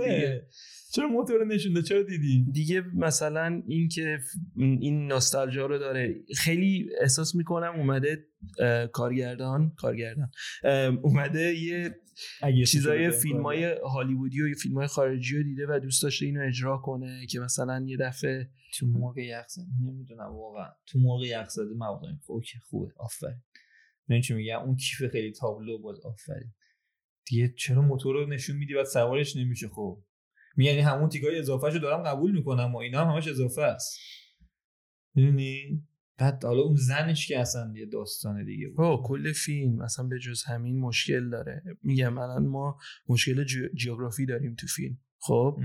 چرا 0.94 1.08
موتور 1.08 1.46
نشونده 1.46 1.82
چرا 1.82 2.02
دیدی؟ 2.02 2.46
دیگه 2.52 2.82
مثلا 2.94 3.62
این 3.66 3.88
که 3.88 4.18
این 4.56 5.06
ناستالژا 5.06 5.66
رو 5.66 5.78
داره. 5.78 6.14
خیلی 6.36 6.88
احساس 7.00 7.34
می‌کنم 7.34 7.72
اومده 7.76 8.26
کارگردان 8.92 9.72
کارگردان 9.76 10.30
اومده 11.02 11.54
یه 11.54 11.94
چیزای 12.66 13.10
فیلم 13.10 13.42
های 13.42 13.64
هالیوودی 13.64 14.42
و 14.42 14.54
فیلم 14.54 14.74
های 14.78 14.86
خارجی 14.86 15.36
رو 15.36 15.42
دیده 15.42 15.66
و 15.68 15.78
دوست 15.78 16.02
داشته 16.02 16.26
اینو 16.26 16.46
اجرا 16.46 16.78
کنه 16.78 17.26
که 17.26 17.40
مثلا 17.40 17.84
یه 17.86 17.96
دفعه 17.96 18.50
تو 18.74 18.86
موقع 18.86 19.26
یخزده 19.26 19.66
نمی‌دونم 19.84 20.36
واقعا. 20.36 20.68
تو 20.86 20.98
موقع 20.98 21.26
یخزده 21.26 21.74
مواقع 21.74 22.08
خب 22.26 22.40
که 22.52 22.58
خوبه. 22.58 22.92
آفرین. 22.96 23.42
من 24.08 24.20
چی 24.20 24.34
میگم 24.34 24.58
اون 24.58 24.76
کیف 24.76 25.10
خیلی 25.12 25.32
تابلو 25.32 25.78
باز 25.78 26.00
آفرین. 26.00 26.54
دیگه 27.26 27.54
چرا 27.58 27.82
موتور 27.82 28.14
رو 28.14 28.26
نشون 28.26 28.56
میدی 28.56 28.74
و 28.74 28.84
سوارش 28.84 29.36
نمیشه؟ 29.36 29.68
خب. 29.68 30.02
یعنی 30.56 30.80
همون 30.80 31.08
تیکای 31.08 31.38
اضافه 31.38 31.70
شو 31.70 31.78
دارم 31.78 32.02
قبول 32.02 32.32
می‌کنم 32.32 32.74
و 32.74 32.78
اینا 32.78 33.04
هم 33.04 33.10
همش 33.10 33.28
اضافه 33.28 33.62
است. 33.62 33.98
می‌دونی؟ 35.14 35.86
بعد 36.18 36.44
حالا 36.44 36.60
اون 36.60 36.76
زنش 36.76 37.28
که 37.28 37.38
اصلا 37.40 37.72
یه 37.76 37.86
داستان 37.86 38.44
دیگه 38.44 38.68
بود. 38.68 39.00
کل 39.04 39.32
فیلم. 39.32 39.80
اصلا 39.80 40.06
به 40.06 40.18
جز 40.18 40.42
همین 40.44 40.80
مشکل 40.80 41.30
داره. 41.30 41.62
میگم 41.82 42.18
الان 42.18 42.46
ما 42.46 42.78
مشکل 43.08 43.44
جیوگرافی 43.74 44.26
داریم 44.26 44.54
تو 44.54 44.66
فیلم. 44.66 44.98
خب؟ 45.18 45.60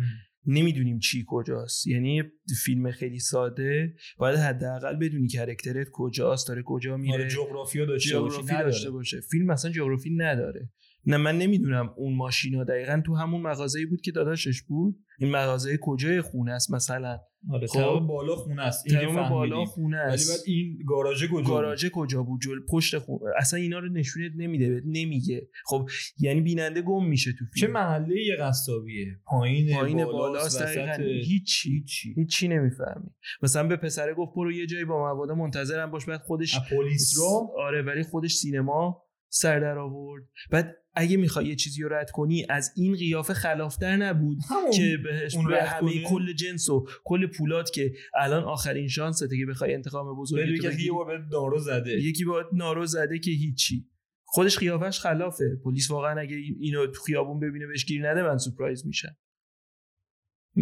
نمی‌دونیم 0.46 1.00
چی 1.00 1.26
کجاست. 1.28 1.88
یعنی 1.88 2.24
فیلم 2.66 2.92
خیلی 2.92 3.20
ساده. 3.20 3.96
باید 4.18 4.40
حداقل 4.40 4.96
بدونی 4.96 5.28
کرکترت 5.28 5.88
کجاست. 5.92 6.48
داره 6.48 6.64
کجا 6.66 6.98
میره. 6.98 7.14
آره، 7.14 7.30
جغرافیا 7.30 7.86
داشته, 7.86 8.20
داشته 8.50 8.92
باشه. 8.92 9.22
فیلم 9.32 9.50
اصلا 9.50 9.72
جغرافی 9.72 10.16
نداره. 10.16 10.70
نه 11.06 11.18
من 11.18 11.38
نمی‌دونم 11.38 11.90
اون 11.98 12.16
ماشینا 12.16 12.64
دقیقا 12.64 13.02
تو 13.06 13.16
همون 13.16 13.42
مغازه‌ای 13.42 13.86
بود 13.86 14.02
که 14.02 14.12
داداشش 14.12 14.62
بود. 14.62 15.00
این 15.20 15.32
مغازه 15.32 15.78
کجای 15.82 16.22
خونه 16.22 16.52
است 16.52 16.72
مثلا؟ 16.72 17.20
آره 17.52 17.68
خب 17.68 18.00
بالا 18.00 18.36
خونه 18.36 18.62
است. 18.62 18.86
این 18.88 19.30
بالا 19.30 19.66
خونه 19.66 19.98
است. 19.98 20.30
ولی 20.30 20.38
بعد 20.38 20.44
این 20.48 20.78
گاراژ 20.88 21.26
کجا 21.32 21.50
گاراژ 21.50 21.86
کجا 21.94 22.24
بود؟ 22.24 22.42
جل 22.42 22.60
پشت 22.70 22.98
خونه 22.98 23.32
اصلا 23.38 23.60
اینا 23.60 23.80
رو 23.80 23.90
نشونت 23.90 24.32
نمیده 24.36 24.82
نمیگه. 24.86 25.50
خب 25.66 25.90
یعنی 26.20 26.42
بیننده 26.42 26.82
گم 26.82 27.06
میشه 27.06 27.32
تو 27.32 27.46
فیلم. 27.54 27.68
چه 27.68 27.74
محله 27.74 28.22
یه 28.22 28.36
قصابیه؟ 28.36 29.20
پایین 29.26 29.76
پایین 29.76 30.06
بالاست 30.06 30.62
هیچ 31.00 31.66
هیچی. 31.66 32.14
هیچی. 32.18 32.48
نمی‌فهمی. 32.48 33.10
مثلا 33.42 33.68
به 33.68 33.76
پسره 33.76 34.14
گفت 34.14 34.32
برو 34.36 34.52
یه 34.52 34.66
جایی 34.66 34.86
با 34.86 35.00
مواد 35.00 35.32
منتظرم 35.38 35.92
باش. 35.92 36.06
بعد 36.06 36.22
خودش 36.22 36.60
پلیس 36.70 37.14
رو 37.18 37.52
آره 37.58 37.82
ولی 37.82 38.04
خودش 38.04 38.34
سینما 38.34 39.04
سر 39.30 39.60
در 39.60 39.78
آورد. 39.78 40.24
بعد 40.52 40.76
اگه 40.96 41.18
می‌خوای 41.18 41.46
یه 41.46 41.56
چیزی 41.56 41.84
رو 41.84 41.94
رد 41.94 42.12
کنی 42.12 42.46
از 42.50 42.72
این 42.76 42.96
قیافه 42.96 43.34
خلافتر 43.34 43.98
نبود 43.98 44.38
که 44.76 44.98
بهش 45.04 45.36
اون 45.36 45.48
به 45.48 45.64
همه 45.64 46.04
کل 46.04 46.34
جنس 46.34 46.70
و 46.70 46.88
کل 47.04 47.28
پولات 47.28 47.72
که 47.72 47.94
الان 48.16 48.44
آخرین 48.44 48.88
شانسته 48.88 49.38
که 49.38 49.46
بخوای 49.46 49.74
انتقام 49.74 50.20
بزرگی 50.20 50.58
تو 50.58 50.72
یکی 50.72 50.92
با 50.92 51.08
نارو 51.32 51.60
زده. 51.60 52.04
یکی 52.04 52.26
با 52.26 52.44
نارو 52.54 52.86
زده 52.86 53.20
که 53.20 53.32
هیچی. 53.32 53.90
خودش 54.26 54.58
قیافش 54.58 55.00
خلافه. 55.00 55.60
پلیس 55.64 55.92
واقعا 55.92 56.20
اگه 56.20 56.36
اینو 56.60 56.88
تو 56.88 57.02
خیابون 57.02 57.40
ببینه 57.40 57.68
بهش 57.68 57.86
گیر 57.86 58.12
نده 58.12 58.24
من 58.24 58.38
سورپرایز 58.38 58.86
میشم. 58.86 59.18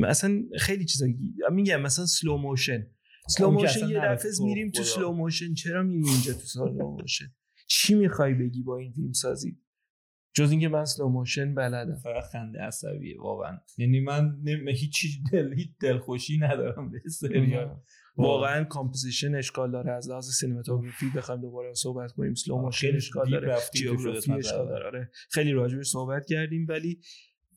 اصلا 0.04 0.44
خیلی 0.60 0.86
چیزا 0.86 1.06
میگم 1.52 1.82
مثلا 1.82 2.06
slow 2.06 2.38
motion 2.38 2.88
slow 3.28 3.52
motion 3.52 3.90
یه 3.90 4.00
دفعه 4.00 4.32
میریم 4.44 4.72
تو 4.72 4.84
slow 4.84 5.12
motion 5.12 5.54
چرا 5.54 5.84
میریم 5.84 6.06
اینجا 6.06 6.34
تو 6.34 6.40
slow 6.40 6.92
motion 6.92 7.26
چی 7.68 7.96
می‌خوای 7.96 8.34
بگی 8.34 8.64
با 8.64 8.78
این 8.78 8.92
فیلم 8.92 9.12
سازی 9.12 9.58
جز 10.34 10.52
اینکه 10.52 10.68
من 10.68 10.86
slow 10.86 11.10
motion 11.10 11.56
بلدم. 11.56 11.96
فقط 11.96 12.24
خنده 12.24 12.60
عصبیه 12.60 13.22
واقعا. 13.22 13.58
یعنی 13.78 14.00
من 14.00 14.38
هیچ 14.68 15.06
دل 15.32 15.54
هیچ 15.54 15.70
دلخوشی 15.82 16.38
ندارم 16.38 16.92
به 16.92 17.02
سریال. 17.10 17.78
واقعا 18.16 18.64
composition 18.64 19.36
اشکال 19.36 19.72
داره. 19.72 19.92
از 19.92 20.10
لحاظ 20.10 20.30
cinematography 20.30 21.06
بخوایم 21.16 21.42
دوباره 21.42 21.74
صحبت 21.74 22.12
کنیم. 22.12 22.34
slow 22.34 22.58
motion 22.58 22.96
اشکال 22.96 23.32
داره. 23.32 23.58
geography 23.74 24.34
اشکال 24.34 24.68
داره. 24.68 24.86
آره. 24.86 25.12
خیلی 25.32 25.52
راجبش 25.52 25.86
صحبت 25.88 26.26
کردیم 26.26 26.66
ولی 26.70 27.02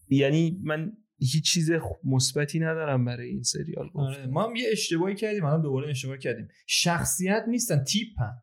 یعنی 0.08 0.60
من 0.62 0.92
هیچ 1.18 1.52
چیز 1.52 1.70
مثبتی 2.04 2.58
ندارم 2.58 3.04
برای 3.04 3.28
این 3.28 3.42
سریال 3.42 3.90
آره. 3.94 4.26
ما 4.26 4.48
هم 4.48 4.56
یه 4.56 4.68
اشتباهی 4.72 5.14
کردیم 5.14 5.44
الان 5.44 5.62
دوباره 5.62 5.90
اشتباه 5.90 6.18
کردیم. 6.18 6.48
شخصیت 6.66 7.44
نیستن 7.48 7.84
تیپن. 7.84 8.42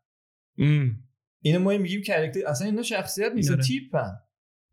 اینو 1.42 1.60
ما 1.60 1.78
میگیم 1.78 2.02
کرکتر 2.02 2.48
اصلا 2.48 2.68
اینا 2.68 2.84
شخصیت 2.84 3.32
نیست 3.36 3.52
آره. 3.52 3.64
تیپن. 3.64 4.12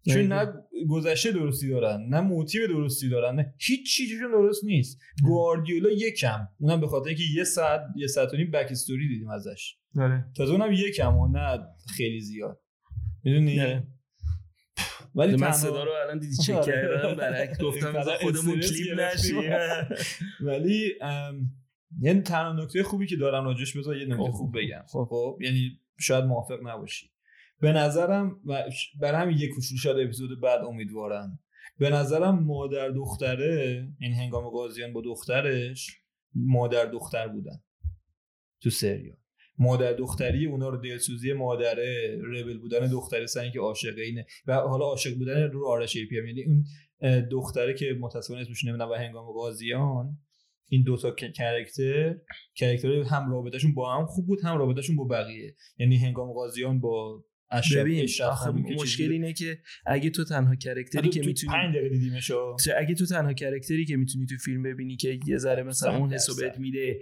چون 0.08 0.22
نه 0.22 0.52
گذشته 0.88 1.32
درستی 1.32 1.68
دارن 1.68 2.08
نه 2.08 2.20
موتیو 2.20 2.66
درستی 2.66 3.08
دارن 3.08 3.34
نه 3.34 3.54
هیچ 3.58 3.96
چیزشون 3.96 4.30
درست 4.30 4.64
نیست. 4.64 4.98
گواردیولا 5.24 5.90
یکم. 5.90 6.48
اونم 6.58 6.80
به 6.80 6.86
خاطر 6.86 7.08
اینکه 7.08 7.24
یه 7.36 7.44
ساعت 7.44 7.80
یه 7.96 8.06
ساعت 8.06 8.34
و 8.34 8.36
نیم 8.36 8.50
بک 8.50 8.66
استوری 8.70 9.08
دیدیم 9.08 9.28
ازش. 9.28 9.76
آره. 9.98 10.24
تازه 10.36 10.52
اونم 10.52 10.72
یکم 10.72 11.16
و 11.16 11.28
نه 11.28 11.58
خیلی 11.96 12.20
زیاد. 12.20 12.60
می‌دونی؟ 13.24 13.82
ولی 15.14 15.36
من 15.36 15.52
صدا 15.52 15.84
رو 15.84 15.90
الان 15.90 16.18
دیدی 16.18 16.36
چک 16.36 16.54
آره. 16.54 16.66
کردم 16.66 17.14
برعکس 17.14 17.60
گفتم 17.64 18.02
خودمون 18.20 18.60
کلیپ 18.60 19.00
نشیم. 19.00 19.52
ولی 20.48 20.92
یعنی 22.00 22.20
تنها 22.20 22.52
نکته 22.52 22.82
خوبی 22.82 23.06
که 23.06 23.16
دارم 23.16 23.44
راجش 23.44 23.76
بذار 23.76 23.96
یه 23.96 24.06
نکته 24.06 24.32
خوب 24.32 24.58
بگم. 24.58 24.82
خب, 24.86 25.06
خب، 25.10 25.38
یعنی 25.42 25.80
شاید 26.00 26.24
موافق 26.24 26.58
نباشی. 26.62 27.10
به 27.60 27.72
نظرم 27.72 28.40
و 28.46 28.64
برای 29.00 29.20
همین 29.22 29.38
یک 29.38 29.50
کوچولو 29.50 29.78
شاید 29.78 29.96
اپیزود 29.98 30.40
بعد 30.40 30.64
امیدوارم 30.64 31.38
به 31.78 31.90
نظرم 31.90 32.44
مادر 32.44 32.88
دختره 32.88 33.88
این 34.00 34.12
هنگام 34.12 34.48
قاضیان 34.48 34.92
با 34.92 35.02
دخترش 35.04 35.90
مادر 36.34 36.84
دختر 36.84 37.28
بودن 37.28 37.62
تو 38.62 38.70
سریال. 38.70 39.16
مادر 39.58 39.92
دختری 39.92 40.46
اونا 40.46 40.68
رو 40.68 40.76
دلسوزی 40.76 41.32
مادره 41.32 42.18
ربل 42.24 42.58
بودن 42.58 42.86
دختره 42.86 43.26
سن 43.26 43.50
که 43.50 43.60
عاشق 43.60 43.98
اینه. 43.98 44.26
و 44.46 44.54
حالا 44.54 44.84
عاشق 44.84 45.18
بودن 45.18 45.50
رو 45.50 45.66
آرش 45.66 45.96
ایپی 45.96 46.18
هم. 46.18 46.26
یعنی 46.26 46.44
اون 46.44 46.64
دختره 47.30 47.74
که 47.74 47.96
متاسفانه 48.00 48.40
اسمش 48.40 48.64
نمی‌دونم 48.64 48.90
و 48.90 48.94
هنگام 48.94 49.32
قاضیان 49.32 50.18
این 50.68 50.82
دو 50.82 50.96
تا 50.96 51.10
character 51.10 52.16
character 52.54 53.02
هم 53.02 53.30
رابطهشون 53.30 53.74
با 53.74 53.96
هم 53.96 54.06
خوب 54.06 54.26
بود 54.26 54.38
هم 54.44 54.58
رابطهشون 54.58 54.96
با 54.96 55.04
بقیه. 55.04 55.54
یعنی 55.78 55.96
هنگام 55.96 56.32
قاضیان 56.32 56.80
با 56.80 57.24
ببین 57.76 58.08
مشکل 58.80 59.12
اینه 59.12 59.32
که 59.32 59.58
اگه 59.86 60.10
تو 60.10 60.24
تنها 60.24 60.54
character 60.54 61.03
ی 61.03 61.08
که 61.08 61.20
می‌تونی 61.20 61.52
5 61.52 61.76
دقیقه 61.76 61.88
دیدیمشو. 61.88 62.56
اگه 62.78 62.94
تو 62.94 63.06
تنها 63.06 63.32
character 63.32 63.79
ی 63.79 63.84
که 63.84 63.96
می‌تونی 63.96 64.26
تو 64.26 64.34
فیلم 64.44 64.62
ببینی 64.62 64.96
که 64.96 65.20
یه 65.26 65.36
ذره 65.36 65.62
مثلا 65.62 65.96
اون 65.96 66.12
حسو 66.12 66.34
بهت 66.40 66.58
میده 66.58 67.00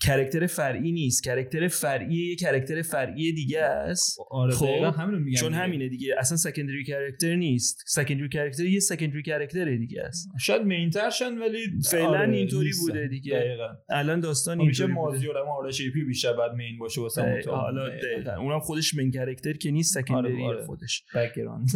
character 0.00 0.46
فرعی 0.46 0.92
نیست. 0.92 1.24
character 1.24 1.68
فرعی 1.68 2.28
یه 2.28 2.36
character 2.36 2.82
فرعی 2.82 3.32
دیگه 3.32 3.60
است. 3.60 4.18
آره 4.30 4.52
خب 4.52 4.66
همینو 4.66 5.18
میگم 5.18 5.40
چون 5.40 5.54
همینه 5.54 5.88
دیگه. 5.88 6.14
اصلا 6.18 6.36
secondary 6.36 6.84
character 6.84 7.34
نیست. 7.36 7.82
secondary 7.86 8.28
character 8.28 8.64
یه 8.64 8.80
secondary 8.80 9.22
character 9.22 9.76
دیگه 9.76 10.02
است. 10.02 10.28
شاید 10.40 10.62
main 10.62 10.96
تر 10.96 11.13
شن 11.13 11.38
ولی 11.38 11.58
فعلا 11.90 12.06
آره 12.08 12.36
اینطوری 12.36 12.70
بوده 12.80 13.08
دیگه. 13.08 13.34
دقیقا. 13.34 13.68
الان 13.90 14.20
داستان 14.20 14.58
میشه 14.58 14.86
مازیار 14.86 15.38
هم 15.38 15.48
آره 15.48 15.70
شیپی 15.70 16.04
بیشتر 16.04 16.32
بعد 16.32 16.52
main 16.52 16.78
باشه 16.78 17.00
واسه 17.00 17.42
حالا 17.46 17.88
دقیقا. 17.88 18.36
اونم 18.36 18.60
خودش 18.60 18.94
main 18.94 19.10
character 19.10 19.52
که 19.52 19.70
نیست 19.70 19.94
secondary 19.94 20.44
آره 20.44 20.56
آره. 20.56 20.66
خودش. 20.66 21.04
background 21.14 21.68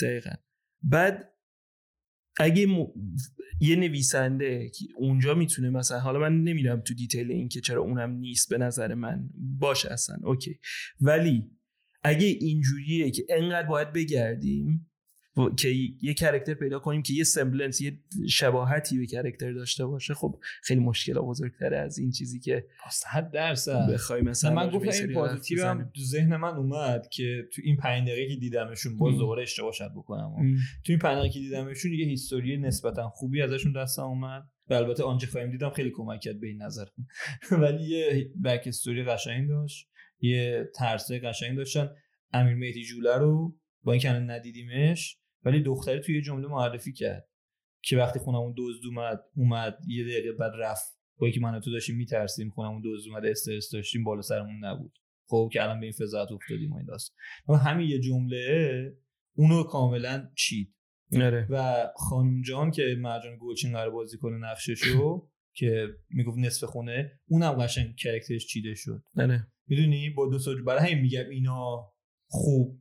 دقیقا. 0.00 0.30
بعد 0.82 1.29
اگه 2.38 2.66
م... 2.66 2.86
یه 3.60 3.76
نویسنده 3.76 4.68
که 4.68 4.84
اونجا 4.96 5.34
می‌تونه 5.34 5.70
مثلا 5.70 5.98
حالا 6.00 6.18
من 6.18 6.42
نمیرم 6.42 6.80
تو 6.80 6.94
detail 6.94 7.30
این 7.30 7.48
که 7.48 7.60
چرا 7.60 7.82
اونم 7.82 8.10
نیست 8.10 8.50
به 8.50 8.58
نظر 8.58 8.94
من. 8.94 9.30
باشه 9.58 9.92
اصلا 9.92 10.16
okay. 10.22 10.58
ولی 11.00 11.50
اگه 12.02 12.26
اینجوریه 12.26 13.10
که 13.10 13.26
انقدر 13.28 13.68
باید 13.68 13.92
بگردیم 13.92 14.89
که 15.56 15.68
یه 16.02 16.14
character 16.14 16.54
پیدا 16.54 16.78
کنیم 16.78 17.02
که 17.02 17.12
یه 17.12 17.24
semblance 17.24 17.80
یه 17.80 17.98
شباهتی 18.28 18.98
به 18.98 19.06
character 19.06 19.52
داشته 19.52 19.86
باشه 19.86 20.14
خب 20.14 20.40
خیلی 20.62 20.80
مشکل 20.80 21.12
بزرگتره 21.12 21.78
از 21.78 21.98
این 21.98 22.10
چیزی 22.10 22.40
که 22.40 22.66
100 22.90 23.30
درصد. 23.30 23.92
بخوای 23.92 24.22
مثلا 24.22 24.54
من 24.54 24.70
گفتم 24.70 24.90
این 24.90 25.14
positive 25.14 25.66
هم 25.66 25.90
تو 25.94 26.02
ذهن 26.02 26.36
من 26.36 26.56
اومد 26.56 27.08
که 27.08 27.48
تو 27.52 27.62
این 27.64 27.76
5 27.76 28.08
دقیقه 28.08 28.34
که 28.34 28.40
دیدمشون 28.40 28.96
باز 28.96 29.18
دوباره 29.18 29.42
اشتباه 29.42 29.72
شد 29.72 29.90
بکنم. 29.96 30.34
تو 30.84 30.92
این 30.92 30.98
5 30.98 31.18
دقیقه 31.18 31.32
که 31.34 31.38
دیدمشون 31.38 31.92
یه 31.92 32.06
history 32.06 32.56
نسبتا 32.56 33.08
خوبی 33.08 33.42
ازشون 33.42 33.72
دستم 33.72 34.02
اومد 34.02 34.42
و 34.70 34.74
البته 34.74 35.02
آنچه 35.02 35.26
خواهیم 35.26 35.50
دیدم 35.50 35.70
خیلی 35.70 35.90
کمک 35.90 36.20
کرد 36.20 36.40
به 36.40 36.46
این 36.46 36.62
نظر. 36.62 36.84
ولی 37.62 37.84
یه 37.84 38.30
back 38.44 38.62
story 38.66 39.04
قشنگ 39.04 39.48
داشت 39.48 39.88
یه 40.20 40.68
ترسه 40.74 41.18
قشنگ 41.18 41.56
داشتن. 41.56 41.90
امیر 42.32 42.54
مهدی 42.54 42.84
جوله 42.84 43.18
رو 43.18 43.56
با 43.82 43.92
اینکه 43.92 44.08
ندیدیمش 44.08 45.18
ولی 45.44 45.62
دختری 45.62 46.00
توی 46.00 46.22
جمله 46.22 46.48
معرفی 46.48 46.92
کرد 46.92 47.28
که 47.82 47.96
وقتی 47.96 48.18
خونمون 48.18 48.54
دزد 48.56 48.86
اومد 48.86 49.20
اومد 49.36 49.78
یه 49.88 50.04
دقیقه 50.04 50.32
بعد 50.32 50.52
رفت. 50.58 51.00
با 51.18 51.30
که 51.30 51.40
من 51.40 51.60
تو 51.60 51.70
داشتیم 51.70 51.96
میترسیم 51.96 52.50
خونمون 52.50 52.82
دزد 52.84 53.08
اومد 53.08 53.26
استرس 53.26 53.70
داشتیم 53.72 54.04
بالا 54.04 54.22
سرمون 54.22 54.64
نبود. 54.64 54.92
خب 55.26 55.50
که 55.52 55.62
الان 55.62 55.80
به 55.80 55.86
این 55.86 55.92
فضاحت 55.92 56.32
افتادیم 56.32 56.72
این 56.72 56.84
داست 56.84 57.14
و 57.48 57.56
همین 57.56 57.88
یه 57.88 58.00
جمله 58.00 58.96
اونو 59.34 59.62
کاملا 59.62 60.30
چید. 60.36 60.74
نره. 61.12 61.46
و 61.50 61.86
خانم 61.96 62.42
جان 62.42 62.70
که 62.70 62.96
مرجان 62.98 63.38
گلچین 63.40 63.72
قرار 63.72 63.90
بازی 63.90 64.18
کنه 64.18 64.36
نقششو 64.36 65.28
که 65.58 65.88
می‌گفت 66.10 66.38
نصف 66.38 66.64
خونه 66.66 67.20
اونم 67.28 67.52
قشنگ 67.52 67.96
کرکترش 67.96 68.46
چیده 68.46 68.74
شد. 68.74 69.04
نره. 69.14 69.46
می‌دونی؟ 69.66 70.10
با 70.10 70.26
دو 70.26 70.64
برای 70.64 70.90
همین 70.90 71.02
میگم 71.02 71.28
اینا 71.30 71.92
خوب 72.28 72.79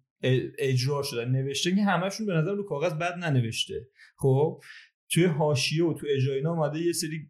اجرا 0.59 1.03
شدن 1.03 1.31
نوشته. 1.31 1.75
که 1.75 1.83
همشون 1.83 2.25
به 2.25 2.33
نظر 2.33 2.51
رو 2.51 2.63
کاغذ 2.63 2.93
بد 2.93 3.13
ننوشته. 3.13 3.87
خب 4.17 4.61
توی 5.11 5.25
حاشیه 5.25 5.83
و 5.83 5.93
تو 5.93 6.07
اجرای 6.09 6.37
اینا 6.37 6.51
اومده 6.51 6.79
یه 6.79 6.91
سری 6.91 7.29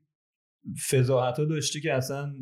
فضاحت 0.89 1.39
ها 1.39 1.45
داشته 1.45 1.79
که 1.79 1.93
اصلا 1.93 2.35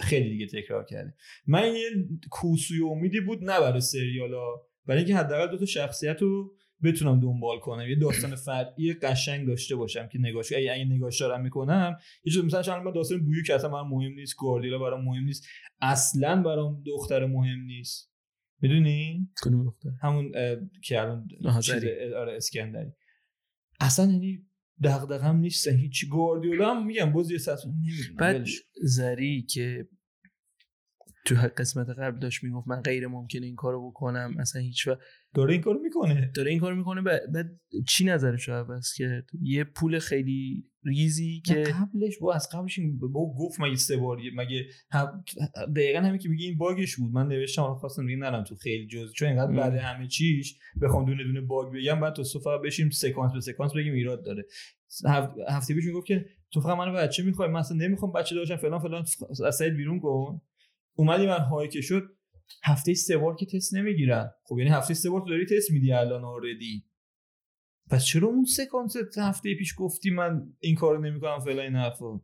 خیلی 0.00 0.28
دیگه 0.28 0.46
تکرار 0.46 0.84
کرده. 0.84 1.14
من 1.46 1.66
یه 1.66 2.08
کوسوی 2.30 2.82
امیدی 2.82 3.20
بود 3.20 3.38
نه 3.44 3.60
برای 3.60 3.80
سریالا 3.80 4.44
برای 4.86 4.98
اینکه 4.98 5.16
حداقل 5.16 5.50
دو 5.50 5.58
تا 5.58 5.66
شخصیت 5.66 6.22
رو 6.22 6.56
بتونم 6.82 7.20
دنبال 7.20 7.58
کنم. 7.58 7.88
یه 7.88 7.94
داستان 7.94 8.34
فرعی 8.34 8.92
قشنگ 8.92 9.46
داشته 9.46 9.76
باشم 9.76 10.08
که 10.08 10.18
نگاش 10.18 10.52
اگه 10.52 10.72
اگه 10.72 10.84
نگاش 10.84 11.20
دارم 11.20 11.42
می‌کنم 11.42 11.96
یه 12.24 12.32
چیز 12.32 12.44
مثلا 12.44 12.82
من 12.82 12.92
داستان 12.92 13.24
بویو 13.24 13.42
که 13.46 13.54
اصلا 13.54 13.70
برام 13.70 13.90
مهم 13.90 14.12
نیست 14.12 14.36
گواردیولا 14.36 14.78
برام 14.78 15.04
مهم 15.04 15.24
نیست 15.24 15.46
اصلا 15.80 16.42
برام 16.42 16.82
دختر 16.86 17.26
مهم 17.26 17.60
نیست. 17.60 18.09
می‌دونی؟ 18.62 19.30
کدوم 19.42 19.64
دختر. 19.64 19.90
همون 20.02 20.32
که 20.82 21.00
الان 21.00 21.28
آره 22.16 22.36
اسکندری. 22.36 22.92
اصلا 23.80 24.12
یعنی 24.12 24.46
دغدغم 24.82 25.36
نیست 25.36 25.68
هیچ 25.68 26.08
گواردیولا 26.08 26.74
هم 26.74 26.86
میگم 26.86 27.12
باز 27.12 27.30
یه 27.30 27.38
سطح 27.38 27.68
نمی‌دونم 27.68 28.16
بعد 28.18 28.46
زری 28.82 29.42
که 29.42 29.88
تو 31.26 31.34
قسمت 31.56 31.88
قبل 31.88 32.18
داشت 32.18 32.44
می‌گفت 32.44 32.68
من 32.68 32.80
غیر 32.80 33.06
ممکنه 33.06 33.46
این 33.46 33.54
کارو 33.54 33.90
بکنم 33.90 34.34
اصلا 34.38 34.62
هیچ 34.62 34.88
و 34.88 34.94
داره 35.34 35.52
این 35.52 35.62
کارو 35.62 35.80
می‌کنه. 35.80 36.32
داره 36.34 36.50
این 36.50 36.60
کارو 36.60 36.76
می‌کنه 36.76 37.02
بعد 37.02 37.60
چی 37.88 38.04
نظرش 38.04 38.48
رو 38.48 38.54
عوض 38.54 38.92
کرد؟ 38.96 39.26
یه 39.42 39.64
پول 39.64 39.98
خیلی 39.98 40.64
ریزی 40.84 41.42
که 41.46 41.54
قبلش 41.54 42.18
با 42.20 42.34
از 42.34 42.48
قبلش 42.52 42.80
با 43.12 43.34
گفت 43.38 43.60
مگه 43.60 43.76
سه 43.76 43.96
بار 43.96 44.18
مگه 44.34 44.66
دقیقا 45.76 46.00
همین 46.00 46.18
که 46.18 46.28
میگه 46.28 46.46
این 46.46 46.58
باگش 46.58 46.96
بود. 46.96 47.12
من 47.12 47.28
نوشتم 47.28 47.74
خواستم 47.74 48.06
دیگه 48.06 48.18
نرم 48.18 48.44
تو 48.44 48.56
خیلی 48.56 48.86
جز 48.86 49.12
چون 49.12 49.28
اینقدر 49.28 49.52
بعد 49.52 49.74
همه 49.74 50.08
چیش 50.08 50.58
بخوام 50.82 51.04
دونه 51.04 51.24
دونه 51.24 51.40
باگ 51.40 51.74
بگم 51.74 52.00
بعد 52.00 52.12
تو 52.12 52.24
صفحه 52.24 52.58
بشیم 52.64 52.90
سکانس 52.90 53.32
به 53.32 53.40
سکانس 53.40 53.72
بگیم 53.72 53.92
ایراد 53.92 54.24
داره. 54.24 54.44
هفته 55.48 55.74
پیش 55.74 55.84
می‌گفت 55.84 56.06
که 56.06 56.24
تو 56.52 56.60
فقط 56.60 56.78
منو 56.78 56.92
بچه 56.92 57.22
می‌خوای 57.22 57.48
من 57.48 57.60
اصلا 57.60 57.76
نمی‌خوام 57.76 58.12
بچه 58.12 58.34
داشتم 58.34 58.56
فلان 58.56 58.80
فلان 58.80 59.04
از 59.46 59.56
سایت 59.56 59.72
بیرون 59.72 60.00
کن. 60.00 60.40
اومدی 60.94 61.26
من 61.26 61.38
هایی 61.38 61.68
که 61.68 61.80
شد 61.80 62.02
هفته 62.64 62.94
سه 62.94 63.16
بار 63.16 63.36
که 63.36 63.46
تست 63.46 63.74
نمی‌گیرن. 63.74 64.30
خب 64.44 64.58
یعنی 64.58 64.70
هفته 64.70 64.94
سه 64.94 65.10
بار 65.10 65.20
تو 65.20 65.28
داری 65.28 65.46
تست 65.46 65.70
میدی 65.70 65.92
الان 65.92 66.24
اوردی 66.24 66.84
پس 67.90 68.04
چرا 68.04 68.28
اون 68.28 68.44
سکانس 68.44 68.96
هفته 69.18 69.54
پیش 69.54 69.74
گفتی 69.78 70.10
من 70.10 70.42
این 70.60 70.74
کارو 70.74 71.00
نمی‌کنم 71.00 71.38
فعلا 71.38 71.62
این 71.62 71.76
حرفا؟ 71.76 72.20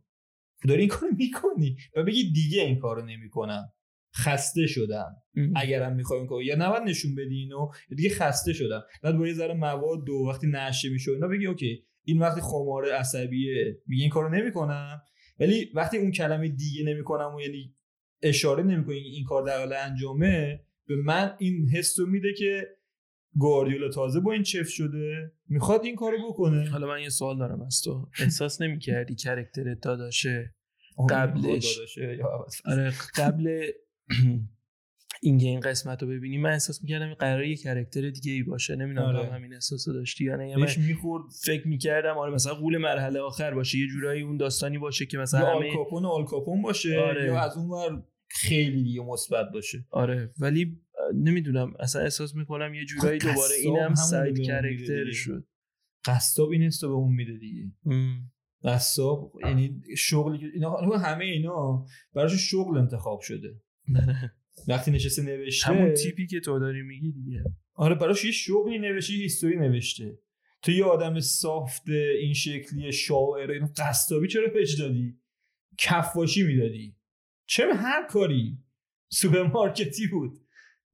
خب 0.61 0.67
داری 0.67 0.81
این 0.81 0.89
کارو 0.89 1.13
می‌کنی 1.17 1.77
و 1.95 2.03
بگی 2.03 2.31
دیگه 2.31 2.61
این 2.61 2.79
کارو 2.79 3.05
نمی‌کنم. 3.05 3.73
خسته 4.15 4.67
شدم. 4.67 5.15
اگرم 5.55 5.95
می‌خوای 5.95 6.19
این 6.19 6.27
کارو 6.27 6.43
یا 6.43 6.55
نباید 6.57 6.83
نشون 6.83 7.15
بدی 7.15 7.35
اینو 7.35 7.71
دیگه 7.95 8.09
خسته 8.09 8.53
شدم. 8.53 8.83
بعد 9.03 9.17
با 9.17 9.27
یه 9.27 9.33
ذره 9.33 9.53
مواد 9.53 10.05
دو 10.05 10.13
وقتی 10.13 10.47
نشه 10.47 10.89
میشه 10.89 11.11
اینا 11.11 11.27
بگی 11.27 11.47
اوکی 11.47 11.83
این 12.03 12.19
وقتی 12.19 12.41
خمار 12.41 12.91
عصبیه 12.91 13.81
میگه 13.87 14.01
این 14.01 14.09
کارو 14.09 14.29
نمی‌کنم. 14.29 15.01
ولی 15.39 15.71
وقتی 15.75 15.97
اون 15.97 16.11
کلمه 16.11 16.47
دیگه 16.47 16.83
نمی‌کنم 16.83 17.35
و 17.35 17.41
یعنی 17.41 17.75
اشاره 18.21 18.63
نمی‌کنی 18.63 18.95
این 18.95 19.23
کار 19.25 19.43
در 19.43 19.57
حال 19.57 19.73
انجامه 19.73 20.59
به 20.87 20.95
من 20.95 21.35
این 21.39 21.69
حس 21.69 21.99
رو 21.99 22.05
میده 22.05 22.33
که 22.33 22.67
گواردیولا 23.35 23.89
تازه 23.89 24.19
با 24.19 24.31
این 24.33 24.43
چف 24.43 24.69
شده 24.69 25.31
می‌خواد 25.49 25.85
این 25.85 25.95
کارو 25.95 26.17
بکنه. 26.29 26.69
حالا 26.69 26.87
من 26.87 27.01
یه 27.01 27.09
سوال 27.09 27.37
دارم 27.37 27.61
از 27.61 27.81
تو. 27.81 28.09
احساس 28.19 28.61
نمی‌کردی 28.61 29.15
کرکتر 29.15 29.73
داداشه؟ 29.73 30.55
قبلش. 31.09 31.79
آره 32.65 32.93
قبل 33.17 33.47
اینکه 35.21 35.47
این 35.47 35.59
قسمت 35.59 36.03
رو 36.03 36.09
ببینی 36.09 36.37
من 36.37 36.49
احساس 36.51 36.83
می‌کردم 36.83 37.13
قرار 37.13 37.43
یه 37.43 37.55
character 37.55 38.09
دیگه 38.09 38.31
ای 38.31 38.43
باشه. 38.43 38.75
نمی‌دونم 38.75 39.05
آره. 39.05 39.31
همین 39.31 39.53
احساس 39.53 39.87
رو 39.87 39.93
داشتی 39.93 40.23
یا 40.23 40.35
نه. 40.35 40.55
من 40.55 40.67
می‌خورد. 40.87 41.23
فکر 41.45 41.67
می‌کردم 41.67 42.17
آره 42.17 42.33
مثلا 42.33 42.53
غول 42.53 42.77
مرحله 42.77 43.19
آخر 43.19 43.53
باشه. 43.53 43.77
یه 43.77 43.87
جورایی 43.87 44.21
اون 44.21 44.37
داستانی 44.37 44.77
باشه 44.77 45.05
که 45.05 45.17
مثلا 45.17 45.39
یا 45.39 45.55
همه... 45.55 45.71
آل 45.91 46.25
و 46.25 46.49
آل 46.49 46.61
باشه 46.61 46.99
آره. 46.99 47.25
یا 47.25 47.39
از 47.39 47.57
اون 47.57 47.69
ور 47.69 48.03
خیلی 48.29 48.83
دیگه 48.83 49.01
مثبت 49.01 49.45
باشه. 49.53 49.85
آره 49.89 50.33
ولی 50.39 50.81
نمی‌دونم 51.15 51.73
اصلا 51.79 52.01
احساس 52.01 52.35
می‌کنم 52.35 52.73
یه 52.73 52.85
جورایی 52.85 53.19
دوباره 53.19 53.55
اینم 53.63 53.95
side 53.95 54.39
character 54.39 55.11
شد. 55.11 55.47
قصاب 56.05 56.49
این 56.49 56.63
است 56.63 56.81
به 56.81 56.91
اون 56.91 57.13
میده 57.13 57.37
دیگه. 57.37 57.71
قصاب 58.63 59.33
یعنی 59.45 59.81
شغلی 59.97 60.51
اینا 60.53 60.97
همه 60.97 61.25
اینا 61.25 61.85
براش 62.13 62.51
شغل 62.51 62.77
انتخاب 62.77 63.19
شده. 63.21 63.61
وقتی 64.67 64.91
نشسته 64.91 65.21
نوشته. 65.21 65.67
همون 65.67 65.93
تیپی 65.93 66.27
که 66.27 66.39
تو 66.39 66.59
داری 66.59 66.81
میگی 66.81 67.11
دیگه. 67.11 67.43
آره 67.73 67.95
براش 67.95 68.25
یه 68.25 68.31
شغلی 68.31 68.77
نوشته 68.77 69.13
یه 69.13 69.19
history 69.19 69.57
نوشته. 69.57 70.19
تو 70.61 70.71
یه 70.71 70.85
آدم 70.85 71.19
soft 71.19 71.89
این 72.21 72.33
شکلی 72.33 72.91
شاعر 72.91 73.51
اینو 73.51 73.67
قصابی 73.77 74.27
چرا 74.27 74.47
بهش 74.47 74.73
دادی؟ 74.79 75.19
کفاشی 75.77 76.43
می‌دادی. 76.43 76.95
چه 77.45 77.73
هر 77.73 78.07
کاری. 78.07 78.57
سوپرمارکتی 79.09 80.07
بود. 80.07 80.39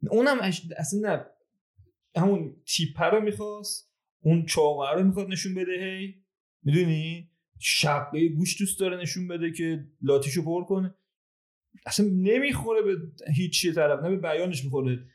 اونم 0.09 0.39
اصلا 0.77 0.99
نه. 0.99 1.25
همون 2.21 2.55
تیپه 2.65 3.05
رو 3.05 3.21
می‌خواست 3.21 3.93
اون 4.19 4.45
چاقه 4.45 4.93
رو 4.93 5.03
می‌خواد 5.03 5.27
نشون 5.27 5.53
بده 5.53 5.71
هی. 5.71 6.23
می‌دونی؟ 6.63 7.29
شقه 7.59 8.27
گوش 8.27 8.59
دوست 8.59 8.79
داره 8.79 8.97
نشون 9.01 9.27
بده 9.27 9.51
که 9.51 9.87
لاتیشو 10.01 10.43
پر 10.43 10.63
کنه. 10.65 10.95
اصلا 11.85 12.05
نمی‌خوره 12.05 12.81
به 12.81 12.95
هیچ 13.35 13.67
طرف 13.75 14.03
نه 14.03 14.09
به 14.09 14.17
بیانش 14.17 14.63
می‌خوره. 14.63 15.05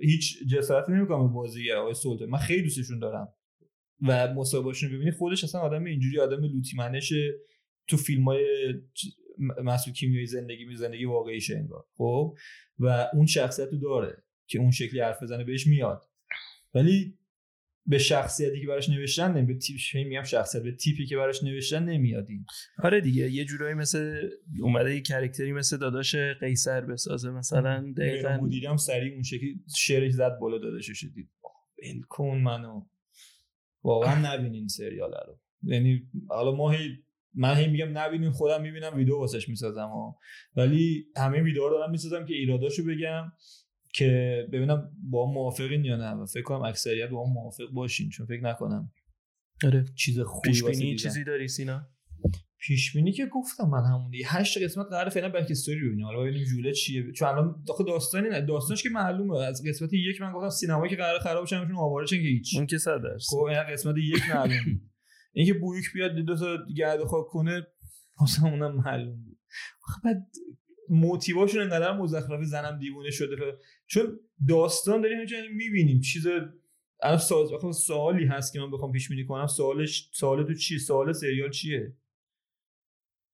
هیچ 0.00 0.46
جسارتی 0.48 0.92
نمی‌کنه 0.92 1.28
به 1.28 1.34
بازی 1.34 1.72
آقای 1.72 1.94
سلطان. 1.94 2.28
من 2.28 2.38
خیلی 2.38 2.62
دوستشون 2.62 2.98
دارم. 2.98 3.28
و 4.02 4.34
مصاحبهشون 4.34 4.92
ببینی 4.92 5.10
خودش 5.10 5.44
اصلا 5.44 5.60
آدم 5.60 5.84
اینجوری 5.84 6.20
آدم 6.20 6.44
لوتی 6.44 6.76
منشه 6.76 7.34
تو 7.88 7.96
فیلم 7.96 8.24
های 8.24 8.44
مسئول 9.64 9.94
کیمیایی 9.94 10.26
زندگی 10.26 10.64
می 10.64 10.76
زندگی 10.76 11.04
واقعیشه 11.04 11.56
انگار. 11.56 11.84
خب؟ 11.96 12.36
و 12.78 13.08
اون 13.12 13.26
شخصیت 13.26 13.68
رو 13.72 13.78
داره 13.78 14.24
که 14.46 14.58
اون 14.58 14.70
شکلی 14.70 15.00
حرف 15.00 15.22
بزنه 15.22 15.44
بهش 15.44 15.66
میاد. 15.66 16.02
ولی 16.74 17.18
به 17.86 17.98
شخصیتی 17.98 18.60
که 18.60 18.66
براش 18.66 18.88
نوشتن 18.88 19.32
نمی 19.32 19.46
به 19.46 19.58
تیپش 19.58 19.94
میگم 19.94 20.22
شخصیت 20.22 20.62
به 20.62 20.72
تیپی 20.72 21.06
که 21.06 21.16
براش 21.16 21.42
نوشتن 21.42 21.84
نمیاد 21.84 22.26
این 22.28 22.44
آره 22.82 23.00
دیگه 23.00 23.30
یه 23.30 23.44
جورایی 23.44 23.74
مثل 23.74 24.28
اومده 24.60 24.94
یه 24.94 25.00
کرکتری 25.00 25.52
مثل 25.52 25.76
داداش 25.76 26.16
قیصر 26.16 26.80
بسازه 26.80 27.30
مثلا 27.30 27.92
دقیقاً. 27.96 28.36
مدیرم 28.42 28.76
سریع 28.76 29.12
اون 29.12 29.22
شکلی 29.22 29.60
شعرش 29.76 30.12
زد 30.12 30.38
بالا 30.40 30.58
داداشش 30.58 31.00
شدید 31.00 31.30
ول 31.82 32.00
کن 32.08 32.38
منو. 32.38 32.86
واقعا 33.84 34.34
نبینین 34.34 34.68
سریال 34.68 35.14
رو. 35.26 35.38
یعنی 35.62 36.02
حالا 36.28 36.52
ما 36.52 36.70
هی 36.70 36.88
من 37.34 37.56
هی 37.56 37.66
میگم 37.66 37.98
نبینین 37.98 38.30
خودم 38.30 38.62
می‌بینم 38.62 38.96
ویدیو 38.96 39.16
واسش 39.16 39.48
می‌سازم 39.48 39.88
ها 39.88 40.18
ولی 40.56 41.06
همه 41.16 41.42
ویدیو 41.42 41.68
رو 41.68 41.78
دارم 41.78 41.90
می‌سازم 41.90 42.26
که 42.26 42.34
ایراداشو 42.34 42.84
بگم. 42.84 43.32
که 43.96 44.42
ببینم 44.52 44.90
با 45.10 45.32
موافقین 45.32 45.84
یا 45.84 45.96
نه 45.96 46.10
و 46.10 46.26
فکر 46.26 46.42
کنم 46.42 46.62
اکثریت 46.62 47.10
با 47.10 47.24
موافق 47.24 47.70
باشین 47.72 48.08
چون 48.08 48.26
فکر 48.26 48.44
نکنم 48.44 48.92
آره. 49.64 49.84
چیز 49.94 50.20
خوبی 50.20 50.48
پیش 50.50 51.02
چیزی 51.02 51.24
داری 51.24 51.48
سینا؟ 51.48 51.86
پیش 52.58 52.96
بینی 52.96 53.12
که 53.12 53.26
گفتم 53.26 53.68
من 53.68 53.84
همون 53.84 54.10
دیگه. 54.10 54.26
هشت 54.28 54.62
قسمت 54.62 54.86
قرار 54.86 55.08
فعلا 55.08 55.28
بک 55.28 55.46
استوری 55.50 55.80
ببینیم. 55.80 56.04
حالا 56.04 56.20
ببینیم 56.20 56.44
جوله 56.44 56.72
چیه. 56.72 57.12
چون 57.12 57.28
الان 57.28 57.62
داخل 57.66 57.84
داستانی 57.84 58.28
نه. 58.28 58.40
داستانش 58.40 58.82
که 58.82 58.88
معلومه. 58.88 59.38
از 59.38 59.62
قسمت 59.68 59.92
یک 59.92 60.20
من 60.20 60.32
گفتم 60.32 60.50
سینمایی 60.50 60.90
که 60.90 60.96
قرار 60.96 61.18
خراب 61.20 61.44
بشه 61.44 61.56
همشون 61.56 61.76
آواره 61.76 62.06
که 62.06 62.16
هیچ. 62.16 62.56
اون 62.56 62.66
که 62.66 62.78
صد 62.78 63.02
درصد. 63.02 63.26
خب 63.30 63.42
این 63.42 63.62
قسمت 63.62 63.94
یک 63.98 64.22
معلومه. 64.34 64.80
اینکه 65.34 65.54
بویک 65.54 65.84
بیاد 65.94 66.12
دو 66.12 66.36
تا 66.36 66.58
گرد 66.76 67.04
خاک 67.04 67.26
کنه 67.26 67.66
واسه 68.20 68.44
اونم 68.44 68.76
معلوم 68.76 69.24
بود. 69.24 69.38
بعد 70.04 70.26
موتیواشون 70.88 71.62
انقدر 71.62 71.96
مزخرف 71.96 72.44
زنم 72.44 72.78
دیوونه 72.78 73.10
شده 73.10 73.36
چون 73.86 74.20
داستان 74.48 75.00
داریم 75.00 75.18
همچنین 75.20 75.52
می‌بینیم. 75.52 76.00
چیز 76.00 76.26
الان 77.02 77.72
سوالی 77.72 78.26
هست 78.26 78.52
که 78.52 78.60
من 78.60 78.70
بخوام 78.70 78.92
پیش 78.92 79.08
بینی 79.08 79.24
کنم. 79.24 79.46
سوالش 79.46 80.10
سوال 80.12 80.46
تو 80.46 80.54
چیه 80.54 80.78
سوال 80.78 81.12
سریال 81.12 81.50
چیه؟ 81.50 81.96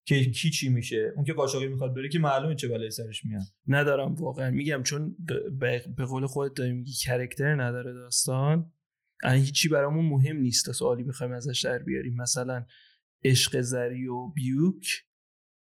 که 0.06 0.24
کی 0.24 0.50
چی 0.50 0.68
میشه؟ 0.68 1.12
اون 1.16 1.24
که 1.24 1.32
قاچاقی 1.32 1.66
می‌خواد 1.66 1.94
بره 1.94 2.08
که 2.08 2.18
معلومه 2.18 2.54
چه 2.54 2.68
بلایی 2.68 2.90
سرش 2.90 3.24
میاد. 3.24 3.42
ندارم 3.66 4.14
واقعا. 4.14 4.50
میگم 4.50 4.82
چون 4.82 5.16
به 5.96 6.04
قول 6.04 6.26
خودت 6.26 6.54
داری 6.54 6.72
میگی 6.72 6.92
کرکتر 6.92 7.62
نداره 7.62 7.92
داستان. 7.92 8.72
یعنی 9.24 9.40
هیچی 9.40 9.68
برامون 9.68 10.04
مهم 10.04 10.36
نیست 10.36 10.66
تا 10.66 10.72
سوالی 10.72 11.02
بخوایم 11.02 11.32
ازش 11.32 11.60
در 11.64 11.78
بیاریم. 11.78 12.14
مثلا 12.14 12.66
عشق 13.24 13.60
زری 13.60 14.06
و 14.06 14.28
بیوک. 14.28 14.86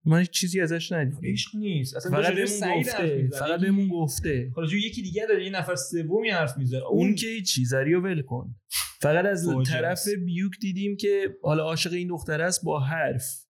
ما 0.05 0.17
هیچ 0.17 0.29
چیزی 0.29 0.61
ازش 0.61 0.91
ندیدیم. 0.91 1.31
عشق 1.31 1.55
نیست. 1.55 1.95
اصلا 1.95 2.11
فقط 2.11 2.33
بهمون 2.33 2.79
گفته. 2.79 3.29
فقط 3.39 3.59
بهمون 3.59 3.87
گفته. 3.87 4.51
حالا 4.55 4.67
یکی 4.67 5.01
دیگه 5.01 5.25
داره 5.25 5.45
یه 5.45 5.49
نفر 5.51 5.75
سومی 5.75 6.29
حرف 6.29 6.57
می‌ذاره 6.57 6.85
اون 6.85 7.15
که 7.15 7.27
هیچ 7.27 7.59
رو 7.71 8.01
ول 8.01 8.21
کن. 8.21 8.55
فقط 9.01 9.25
از 9.25 9.47
طرف 9.65 10.07
بیوک 10.25 10.51
دیدیم 10.61 10.97
که 10.97 11.37
حالا 11.43 11.63
عاشق 11.63 11.93
این 11.93 12.07
دختر 12.07 12.41
است 12.41 12.63
با 12.63 12.79
حرف. 12.79 13.45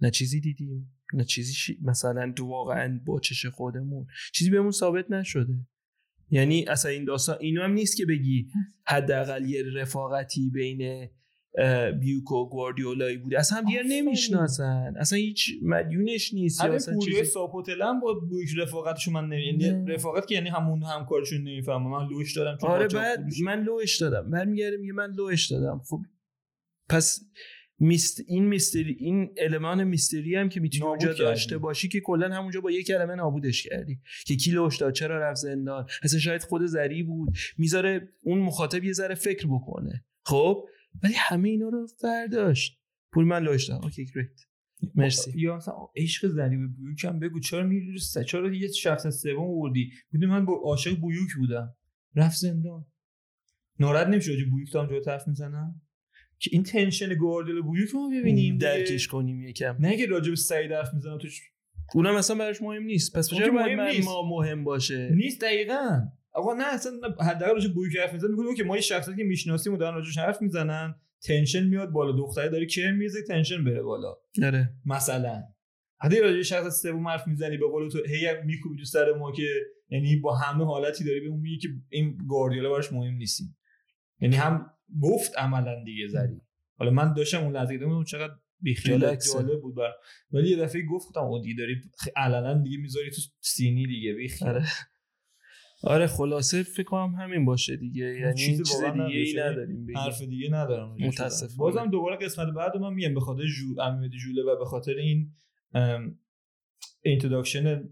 نه 0.00 0.10
چیزی 0.10 0.40
دیدیم. 0.40 0.94
نه 1.14 1.24
چیزی 1.24 1.52
شی... 1.52 1.78
مثلا 1.82 2.32
دو 2.36 2.46
واقعا 2.46 3.00
با 3.04 3.20
چش 3.20 3.46
خودمون. 3.46 4.06
چیزی 4.32 4.50
بهمون 4.50 4.70
ثابت 4.70 5.10
نشده. 5.10 5.66
یعنی 6.30 6.64
اصلا 6.64 6.90
این 6.90 7.04
داستان 7.04 7.36
اینو 7.40 7.62
هم 7.62 7.72
نیست 7.72 7.96
که 7.96 8.06
بگی 8.06 8.48
حداقل 8.86 9.44
یه 9.44 9.62
رفاقتی 9.74 10.50
بین 10.50 11.08
بیوک 12.00 12.32
و 12.32 12.48
گواردیولایی 12.48 13.16
بوده. 13.16 13.38
اصلا 13.38 13.58
هم 13.58 13.64
دیگر 13.64 13.82
نمی‌شناسن. 13.82 14.94
اصلا 14.96 15.18
هیچ 15.18 15.50
مدیونش 15.62 16.34
نیست. 16.34 16.64
اصلا 16.64 16.98
چیزی 16.98 17.24
ساپوتلم 17.24 18.00
با 18.00 18.14
بیوک 18.14 18.48
رفاقتشو 18.58 19.10
من 19.10 19.24
نمی... 19.24 19.42
یعنی 19.42 19.92
رفاقت 19.92 20.26
که 20.26 20.34
یعنی 20.34 20.48
همون 20.48 20.82
همکارشون 20.82 21.38
نمی‌فهمم 21.38 21.90
من 21.90 22.08
لوش 22.08 22.36
دادم 22.36 22.58
آره 22.62 22.88
بعد 22.88 23.26
من 23.44 23.62
لوش 23.62 23.96
دادم. 23.96 24.30
برمیگردم 24.30 24.80
میگه 24.80 24.92
من 24.92 25.12
لوش 25.12 25.52
دادم. 25.52 25.80
خب 25.88 26.00
پس 26.88 27.20
میست 27.78 28.20
این 28.26 28.44
میستری 28.44 28.96
این 28.98 29.34
المان 29.38 29.84
میستری 29.84 30.36
هم 30.36 30.48
که 30.48 30.60
می‌تونی 30.60 30.84
اونجا 30.84 31.12
داشته 31.12 31.58
باشی 31.58 31.88
که 31.88 32.00
کلا 32.00 32.28
همونجا 32.34 32.60
با 32.60 32.70
یک 32.70 32.86
کلمه 32.86 33.14
نابودش 33.14 33.62
کردی. 33.62 33.98
که 34.26 34.36
کی 34.36 34.50
لوش 34.50 34.76
داد؟ 34.76 34.92
چرا 34.92 35.18
رفت 35.18 35.40
زندان؟ 35.40 35.86
اصلا 36.02 36.20
شاید 36.20 36.42
خود 36.42 36.66
زری 36.66 37.02
بود. 37.02 37.36
می‌ذاره 37.58 38.08
اون 38.22 38.38
مخاطب 38.38 38.84
یه 38.84 38.92
ذره 38.92 39.14
فکر 39.14 39.46
بکنه. 39.46 40.04
خب؟ 40.24 40.68
ولی 41.02 41.14
همه 41.16 41.48
اینا 41.48 41.68
رو 41.68 41.86
برداشت. 42.02 42.78
پول 43.12 43.24
من 43.24 43.42
لوش 43.42 43.68
دادم 43.68 43.84
okay 43.84 44.06
great 44.14 44.40
مرسی. 44.94 45.32
یا 45.36 45.56
مثلا 45.56 45.74
عشق 45.96 46.28
زری 46.28 46.56
به 46.56 46.66
بویوک 46.66 47.04
هم 47.04 47.18
بگو. 47.18 47.40
چرا 47.40 47.62
میری 47.62 47.98
چرا 48.26 48.54
یه 48.54 48.68
شخص 48.68 49.06
سوم 49.22 49.42
آوردی؟ 49.42 49.90
می‌دونی 50.12 50.32
من 50.32 50.44
با 50.44 50.54
عاشق 50.64 50.98
بویوک 51.00 51.34
بودم. 51.38 51.74
رفت 52.16 52.36
زندان. 52.36 52.86
ناراحت 53.78 54.06
نمیشه 54.06 54.32
بویوک 54.50 54.72
تا 54.72 54.86
جو 54.86 55.10
حرف 55.10 55.28
می‌زنم؟ 55.28 55.82
که 56.38 56.50
این 56.52 56.62
tension 56.62 57.14
گواردیولا 57.14 57.62
بویو 57.62 57.86
که 57.86 57.92
ما 57.94 58.08
ببینیم 58.08 58.58
درکش 58.58 59.08
کنیم 59.08 59.40
یکم. 59.40 59.76
نه 59.80 59.96
که 59.96 60.06
راجب 60.06 60.34
سعید 60.34 60.72
حرف 60.72 60.94
می‌زنم 60.94 61.18
توش 61.18 61.40
اونم 61.94 62.14
اصلا 62.14 62.36
براش 62.36 62.62
مهم 62.62 62.82
نیست. 62.82 63.16
پس 63.16 63.28
چرا 63.28 63.52
مهم 63.52 63.76
من 63.76 63.90
نیست. 63.90 64.08
ما 64.08 64.28
مهم 64.28 64.64
باشه؟ 64.64 65.10
نیست 65.14 65.40
دقیقا. 65.40 66.08
آقا 66.32 66.54
نه 66.54 66.64
اصلا 66.74 66.92
حداقل 67.20 67.52
راجب 67.52 67.74
بویو 67.74 68.00
حرف 68.00 68.12
می‌زنم. 68.12 68.30
میگم 68.30 68.54
که 68.54 68.64
ما 68.64 68.76
یه 68.76 68.82
شخصی 68.82 69.16
که 69.16 69.24
می‌شناسیم 69.24 69.74
و 69.74 69.76
دارن 69.76 69.94
راجبش 69.94 70.18
حرف 70.18 70.42
می‌زنن 70.42 70.94
تنشن 71.22 71.66
میاد 71.66 71.90
بالا 71.90 72.12
دختره 72.12 72.48
داره 72.48 72.66
کرم 72.66 72.94
میزه 72.94 73.22
تنشن 73.22 73.64
بره 73.64 73.82
بالا. 73.82 74.14
آره. 74.42 74.70
مثلا. 74.86 75.42
حتی 76.00 76.20
راجب 76.20 76.42
شخص 76.42 76.82
سوم 76.82 77.08
حرف 77.08 77.28
می‌زنی 77.28 77.56
به 77.56 77.66
قول 77.66 77.88
تو 77.88 77.98
هی 78.08 78.26
میکوبی 78.44 78.78
تو 78.78 78.84
سر 78.84 79.12
ما 79.12 79.32
که 79.32 79.48
یعنی 79.88 80.16
با 80.16 80.36
همه 80.36 80.64
حالتی 80.64 81.04
داری 81.04 81.20
به 81.20 81.26
اون 81.26 81.40
میگی 81.40 81.58
که 81.58 81.68
این 81.88 82.16
گواردیولا 82.26 82.70
براش 82.70 82.92
مهم 82.92 83.14
نیستیم. 83.14 83.56
یعنی 84.20 84.36
هم 84.36 84.70
گفت 85.02 85.38
عملا 85.38 85.84
دیگه 85.84 86.08
زری. 86.08 86.40
حالا 86.78 86.90
من 86.90 87.14
داشتم 87.14 87.42
اون 87.42 87.56
لحظه 87.56 87.78
دیدم 87.78 88.04
چقدر 88.04 88.34
بیخیال 88.60 89.16
جالب 89.16 89.60
بود 89.60 89.74
بر 89.74 89.90
ولی 90.32 90.50
یه 90.50 90.56
دفعه 90.56 90.82
گفتم 90.82 91.20
اودی 91.20 91.54
داری 91.54 91.80
علنا 92.16 92.62
دیگه 92.62 92.78
می‌ذاری 92.78 93.10
تو 93.10 93.20
سینی 93.40 93.86
دیگه 93.86 94.14
بیخیال. 94.14 94.64
آره. 95.84 96.06
خلاصه 96.06 96.62
فکر 96.62 96.86
کنم 96.86 97.14
همین 97.14 97.44
باشه 97.44 97.76
دیگه. 97.76 98.04
یعنی 98.04 98.34
چیز 98.34 98.62
دیگه 98.92 99.04
ای 99.06 99.34
نداریم 99.38 99.86
بگیم. 99.86 99.98
حرف 99.98 100.22
دیگه 100.22 100.48
ندارم 100.50 100.96
متاسفم 101.00 101.56
بازم 101.56 101.90
دوباره 101.90 102.16
قسمت 102.16 102.54
بعد 102.54 102.76
من 102.76 102.94
میگم 102.94 103.14
به 103.14 103.20
خاطر 103.20 103.42
جو 103.46 103.80
امیدی 103.80 104.18
جوله 104.18 104.42
و 104.42 104.58
به 104.58 104.64
خاطر 104.64 104.94
این 104.94 105.32
اینتروداکشن 107.02 107.88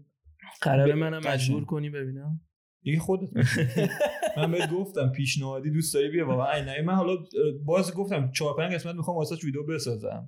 قرار 0.61 0.93
منم 0.93 1.21
مجبور 1.27 1.65
کنی 1.65 1.89
ببینم. 1.89 2.41
دیگه 2.83 2.99
خودت. 2.99 3.29
من 4.37 4.51
بهت 4.51 4.71
گفتم 4.71 5.09
پیشنهادی 5.09 5.71
دوست 5.71 5.93
داری 5.93 6.09
بیا 6.09 6.27
واقعا 6.27 6.63
نه 6.63 6.81
من 6.81 6.93
حالا 6.93 7.17
باز 7.65 7.93
گفتم 7.93 8.31
چهار 8.31 8.57
پنج 8.57 8.73
قسمت 8.73 8.95
می‌خوام 8.95 9.17
واسه 9.17 9.35
ویدیو 9.35 9.63
بسازم. 9.63 10.27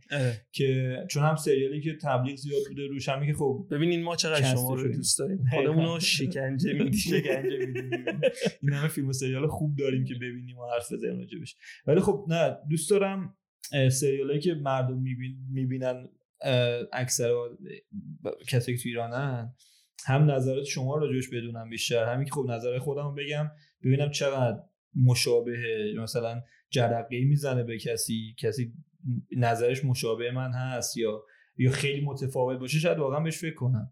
که 0.51 0.97
چون 1.09 1.23
هم 1.23 1.35
سریالی 1.35 1.81
که 1.81 1.97
تبلیغ 2.01 2.35
زیاد 2.35 2.61
بوده 2.67 2.87
روش 2.87 3.09
هم 3.09 3.25
که 3.25 3.33
خب 3.33 3.67
ببینین 3.71 4.03
ما 4.03 4.15
چقدر 4.15 4.55
شما 4.55 4.73
رو 4.73 4.91
دوست 4.91 5.19
داریم. 5.19 5.45
خودمون 5.55 5.85
رو 5.85 5.99
شکنجه 5.99 6.73
میدیم. 6.73 6.91
شکنجه 7.09 7.57
میدیم. 7.57 8.21
این 8.61 8.73
همه 8.73 8.87
فیلم 8.87 9.07
و 9.07 9.13
سریال 9.13 9.47
خوب 9.47 9.75
داریم 9.75 10.05
که 10.05 10.15
ببینیم 10.15 10.57
و 10.57 10.65
حرف 10.73 10.93
بزنیم 10.93 11.19
راجبش 11.19 11.55
ولی 11.87 11.99
خب 11.99 12.25
نه 12.27 12.57
دوست 12.69 12.89
دارم 12.89 13.35
سریالایی 13.91 14.39
که 14.39 14.53
مردم 14.53 15.03
می‌بینن 15.51 16.09
اکثر 16.93 17.31
کسایی 18.47 18.77
که 18.77 18.83
تو 18.83 18.89
ایرانن 18.89 19.53
هم 20.05 20.31
نظرات 20.31 20.65
شما 20.65 20.95
راجعش 20.97 21.29
بدونم 21.29 21.69
بیشتر 21.69 22.13
همین 22.13 22.25
که 22.25 22.31
خب 22.31 22.45
نظر 22.49 22.79
خودم 22.79 23.15
بگم 23.15 23.51
ببینم 23.83 24.11
چقدر 24.11 24.57
مشابه 24.95 25.57
مثلا 25.97 26.41
جرقه 26.69 27.25
می‌زنه 27.25 27.63
به 27.63 27.77
کسی 27.77 28.35
کسی 28.37 28.73
نظرش 29.37 29.85
مشابه 29.85 30.31
من 30.31 30.51
هست 30.51 30.97
یا 30.97 31.23
یا 31.57 31.71
خیلی 31.71 32.05
متفاوت 32.05 32.59
باشه 32.59 32.79
شاید 32.79 32.97
واقعا 32.97 33.19
بهش 33.19 33.37
فکر 33.37 33.55
کنم. 33.55 33.91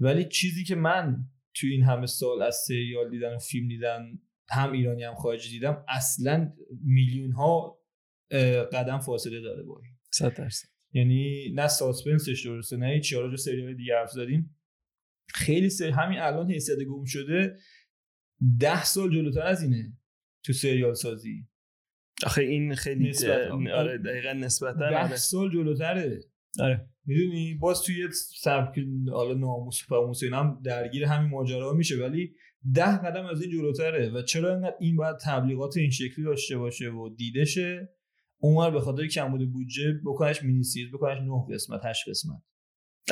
ولی 0.00 0.24
چیزی 0.24 0.64
که 0.64 0.74
من 0.74 1.16
تو 1.54 1.66
این 1.66 1.82
همه 1.82 2.06
سال 2.06 2.42
از 2.42 2.56
سریال 2.66 3.10
دیدن 3.10 3.34
و 3.34 3.38
فیلم 3.38 3.68
دیدن 3.68 4.18
هم 4.48 4.72
ایرانی 4.72 5.04
هم 5.04 5.14
خارجی 5.14 5.50
دیدم 5.50 5.84
اصلا 5.88 6.52
میلیون 6.84 7.32
ها 7.32 7.78
قدم 8.72 8.98
فاصله 8.98 9.40
داره 9.40 9.62
با 9.62 9.80
این 9.82 9.92
یعنی 10.92 11.52
نه 11.54 11.68
ساسپنسش 11.68 12.46
درسته 12.46 12.76
نه 12.76 12.86
هیچ 12.86 13.12
رو 13.12 13.36
سریال 13.36 13.74
دیگه 13.74 13.94
حرف 13.96 14.10
زدیم. 14.10 14.55
خیلی 15.36 15.70
سری 15.70 15.90
همین 15.90 16.18
الان 16.18 16.50
حیثیت 16.50 16.78
گم 16.88 17.04
شده. 17.04 17.56
ده 18.60 18.84
سال 18.84 19.10
جلوتر 19.10 19.42
از 19.42 19.62
اینه 19.62 19.92
تو 20.44 20.52
سریال 20.52 20.94
سازی 20.94 21.48
آخه 22.24 22.42
این 22.42 22.74
خیلی 22.74 23.08
نسبت 23.08 23.50
آره 23.74 23.98
دقیقا 23.98 24.32
نسبتا 24.32 24.90
ده 24.90 25.04
آره. 25.04 25.16
سال 25.16 25.50
جلوتره. 25.50 26.20
آره. 26.60 26.88
می‌دونی؟ 27.04 27.54
باز 27.54 27.82
توی 27.82 28.08
سبک 28.40 28.78
حالا 29.12 29.34
ناموس 29.34 29.92
و 29.92 30.12
هم 30.32 30.60
درگیر 30.64 31.04
همین 31.04 31.30
ماجرا 31.30 31.72
میشه 31.72 31.96
ولی 31.96 32.34
ده 32.74 32.96
قدم 32.96 33.26
از 33.26 33.42
این 33.42 33.50
جلوتره. 33.50 34.10
و 34.10 34.22
چرا 34.22 34.54
اینقدر 34.54 34.76
این 34.80 34.96
باید 34.96 35.16
تبلیغات 35.24 35.76
این 35.76 35.90
شکلی 35.90 36.24
داشته 36.24 36.58
باشه 36.58 36.88
و 36.88 37.08
دیده 37.08 37.44
شه؟ 37.44 37.88
اونور 38.38 38.70
به 38.70 38.80
خاطر 38.80 39.06
کمبود 39.06 39.52
بودجه 39.52 40.00
بکنش 40.04 40.42
مینی 40.42 40.62
سیریز 40.62 40.92
بکنش 40.92 41.18
نه 41.18 41.54
قسمت 41.54 41.80
هشت 41.84 42.08
قسمت. 42.08 42.42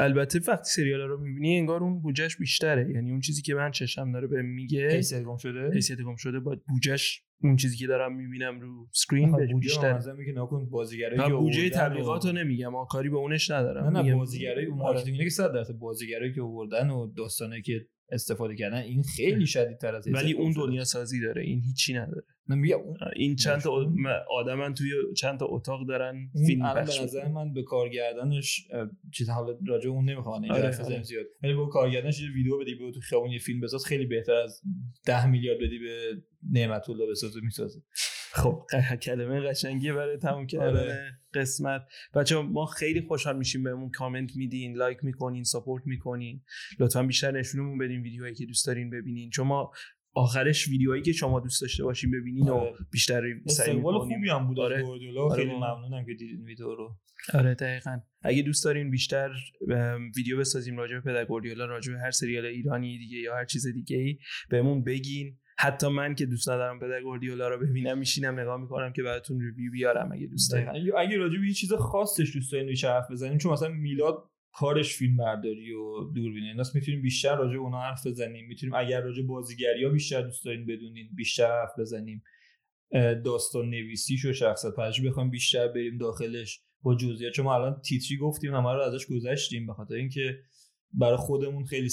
البته 0.00 0.40
وقتی 0.48 0.70
سریال 0.70 1.00
رو 1.00 1.20
می‌بینی 1.20 1.58
انگار 1.58 1.82
اون 1.82 2.00
بودجهش 2.00 2.36
بیشتره. 2.36 2.90
یعنی 2.90 3.10
اون 3.10 3.20
چیزی 3.20 3.42
که 3.42 3.54
من 3.54 3.70
چشم 3.70 4.12
داره 4.12 4.26
به 4.26 4.42
میگه 4.42 4.88
حیثیت 4.88 5.22
گم 5.22 5.36
شده؟ 5.36 5.70
حیثیت 5.74 6.00
گم 6.00 6.16
شده 6.16 6.40
با 6.40 6.56
بودجهش 6.68 7.22
اون 7.42 7.56
چیزی 7.56 7.76
که 7.76 7.86
دارم 7.86 8.16
می‌بینم 8.16 8.60
رو 8.60 8.88
سکرین 8.92 9.58
بیشتر 9.58 10.00
که 10.26 10.32
نکن 10.36 10.70
بازیگرایی 10.70 11.30
که 11.30 11.34
بودجه 11.34 11.70
تبلیغات 11.70 12.26
رو 12.26 12.32
نمیگم 12.32 12.72
کاری 12.90 13.08
به 13.08 13.16
اونش 13.16 13.50
ندارم. 13.50 13.96
نه 13.96 14.02
نه 14.02 14.14
بازیگرایی 14.14 14.66
اون 14.66 14.78
مارکتینگ 14.78 15.18
که 15.18 15.28
100 15.28 15.52
درصد 15.52 15.74
بازیگرایی 15.74 16.32
که 16.32 16.42
آوردن 16.42 16.90
و 16.90 17.12
داستانه 17.16 17.62
که 17.62 17.86
استفاده 18.10 18.56
کردن. 18.56 18.76
این 18.76 19.02
خیلی 19.02 19.46
شدید 19.46 19.78
تر 19.78 19.94
از 19.94 20.08
ولی 20.08 20.32
اون 20.32 20.52
دنیا 20.52 20.84
سازی 20.84 21.20
داره. 21.20 21.42
این 21.42 21.60
هیچی 21.60 21.94
نداره. 21.94 22.22
میگم 22.48 22.78
این 23.16 23.36
چند 23.36 23.60
تا 23.60 23.86
آدمن 24.30 24.74
توی 24.74 24.90
چند 25.16 25.38
تا 25.38 25.46
اتاق 25.46 25.88
دارن. 25.88 26.30
فیلم 26.46 26.74
پخش 26.74 26.98
به 26.98 27.04
نظر 27.04 27.28
من 27.28 27.52
به 27.52 27.62
کارگردانش 27.62 28.68
چیز 29.12 29.30
حالا 29.30 29.58
راجع 29.66 29.90
اون 29.90 30.10
نمی‌خوام 30.10 30.50
آره 30.50 30.84
آره. 30.84 31.02
زیاد. 31.02 31.26
ولی 31.42 31.54
با 31.54 31.66
کارگردانش 31.66 32.20
یه 32.20 32.28
ویدیو 32.34 32.58
بدی 32.58 32.74
به 32.74 32.90
تو 32.90 33.00
خیابون 33.00 33.30
یه 33.30 33.38
فیلم 33.38 33.60
بساز 33.60 33.84
خیلی 33.86 34.06
بهتر 34.06 34.34
از 34.34 34.62
10 35.06 35.26
میلیارد 35.26 35.58
بدی 35.58 35.78
به 35.78 36.22
نعمت 36.52 36.90
الله 36.90 37.10
بسازه 37.10 37.40
می‌سازه. 37.40 37.80
خب 38.34 38.62
کلمه 39.02 39.40
قشنگی 39.40 39.92
برای 39.92 40.16
تموم 40.16 40.46
کردن 40.46 40.80
آره. 40.80 41.18
قسمت 41.34 41.82
بچه 42.14 42.36
ما 42.36 42.66
خیلی 42.66 43.00
خوشحال 43.00 43.36
میشیم 43.36 43.62
بهمون 43.62 43.90
کامنت 43.90 44.36
میدین 44.36 44.76
لایک 44.76 44.98
می‌کنین 45.02 45.44
ساپورت 45.44 45.82
می‌کنین 45.86 46.42
لطفا 46.80 47.02
بیشتر 47.02 47.30
نشونمون 47.30 47.78
بدین 47.78 48.02
ویدیوهایی 48.02 48.34
که 48.34 48.46
دوست 48.46 48.66
دارین 48.66 48.90
ببینین 48.90 49.30
چون 49.30 49.46
ما 49.46 49.72
آخرش 50.14 50.68
ویدیوهایی 50.68 51.02
که 51.02 51.12
شما 51.12 51.40
دوست 51.40 51.62
داشته 51.62 51.84
باشین 51.84 52.10
ببینین 52.10 52.48
و 52.48 52.54
آره. 52.54 52.74
بیشتر 52.90 53.22
سعی 53.46 53.80
خوبی 53.82 54.30
هم 54.30 54.46
بود 54.46 54.60
آره. 54.60 54.84
آره. 55.18 55.36
خیلی 55.36 55.54
ممنونم 55.54 56.04
که 56.06 56.14
دیدین 56.14 56.44
ویدیو 56.44 56.74
رو 56.74 56.96
آره 57.34 57.54
دقیقا 57.54 58.00
اگه 58.22 58.42
دوست 58.42 58.64
دارین 58.64 58.90
بیشتر 58.90 59.30
ویدیو 60.16 60.38
بسازیم 60.38 60.76
راجع 60.76 60.94
به 60.94 61.00
پدر 61.00 61.24
گوردیولا 61.24 61.64
راجع 61.64 61.92
به 61.92 61.98
هر 61.98 62.10
سریال 62.10 62.46
ایرانی 62.46 62.98
دیگه 62.98 63.18
یا 63.18 63.36
هر 63.36 63.44
چیز 63.44 63.66
دیگه 63.66 63.96
ای 63.96 64.18
بهمون 64.50 64.84
بگین 64.84 65.38
حتی 65.56 65.88
من 65.88 66.14
که 66.14 66.26
دوست 66.26 66.48
ندارم 66.48 66.78
پدر 66.78 67.02
گوردیولا 67.02 67.48
رو 67.48 67.58
ببینم 67.66 67.98
میشینم 67.98 68.40
نگاه 68.40 68.60
می‌کنم 68.60 68.92
که 68.92 69.02
براتون 69.02 69.40
ریویو 69.40 69.72
بیارم 69.72 70.12
اگه 70.12 70.26
دوست 70.26 70.52
دارین 70.52 70.68
اگه 70.98 71.16
راجع 71.16 71.38
به 71.40 71.46
یه 71.46 71.52
چیز 71.52 71.72
خاصش 71.72 72.32
دوست 72.34 72.52
دارین 72.52 72.76
حرف 72.84 73.10
بزنیم 73.10 73.38
چون 73.38 73.52
مثلا 73.52 73.68
میلاد 73.68 74.30
کارش 74.52 74.94
فیلم 74.94 75.16
برداری 75.16 75.72
و 75.72 76.04
دوربینه. 76.14 76.46
ایناست 76.46 76.74
می‌تونیم 76.74 77.02
بیشتر 77.02 77.36
راجع 77.36 77.58
اونا 77.58 77.80
حرف 77.80 78.06
بزنیم. 78.06 78.46
می‌تونیم 78.46 78.74
اگر 78.74 79.00
راجع 79.00 79.22
بازیگری 79.22 79.84
ها 79.84 79.90
بیشتر 79.90 80.22
دوست 80.22 80.44
دارین 80.44 80.66
بدونین 80.66 81.08
بیشتر 81.14 81.60
حرف 81.60 81.78
بزنیم. 81.78 82.22
داستان 83.24 83.70
نویسیش 83.70 84.24
و 84.24 84.32
شخصیت 84.32 84.74
پردازی 84.74 85.08
بخوایم 85.08 85.30
بیشتر 85.30 85.68
بریم 85.68 85.98
داخلش 85.98 86.62
با 86.82 86.94
جزئیات. 86.94 87.32
چون 87.32 87.46
الان 87.46 87.80
تیتری 87.80 88.16
گفتیم 88.16 88.54
همه 88.54 88.72
رو 88.72 88.80
ازش 88.80 89.06
گذشتیم. 89.06 89.66
به 89.66 89.72
خاطر 89.72 89.94
اینکه 89.94 90.38
برای 90.92 91.16
خودمون 91.16 91.64
خیلی 91.64 91.88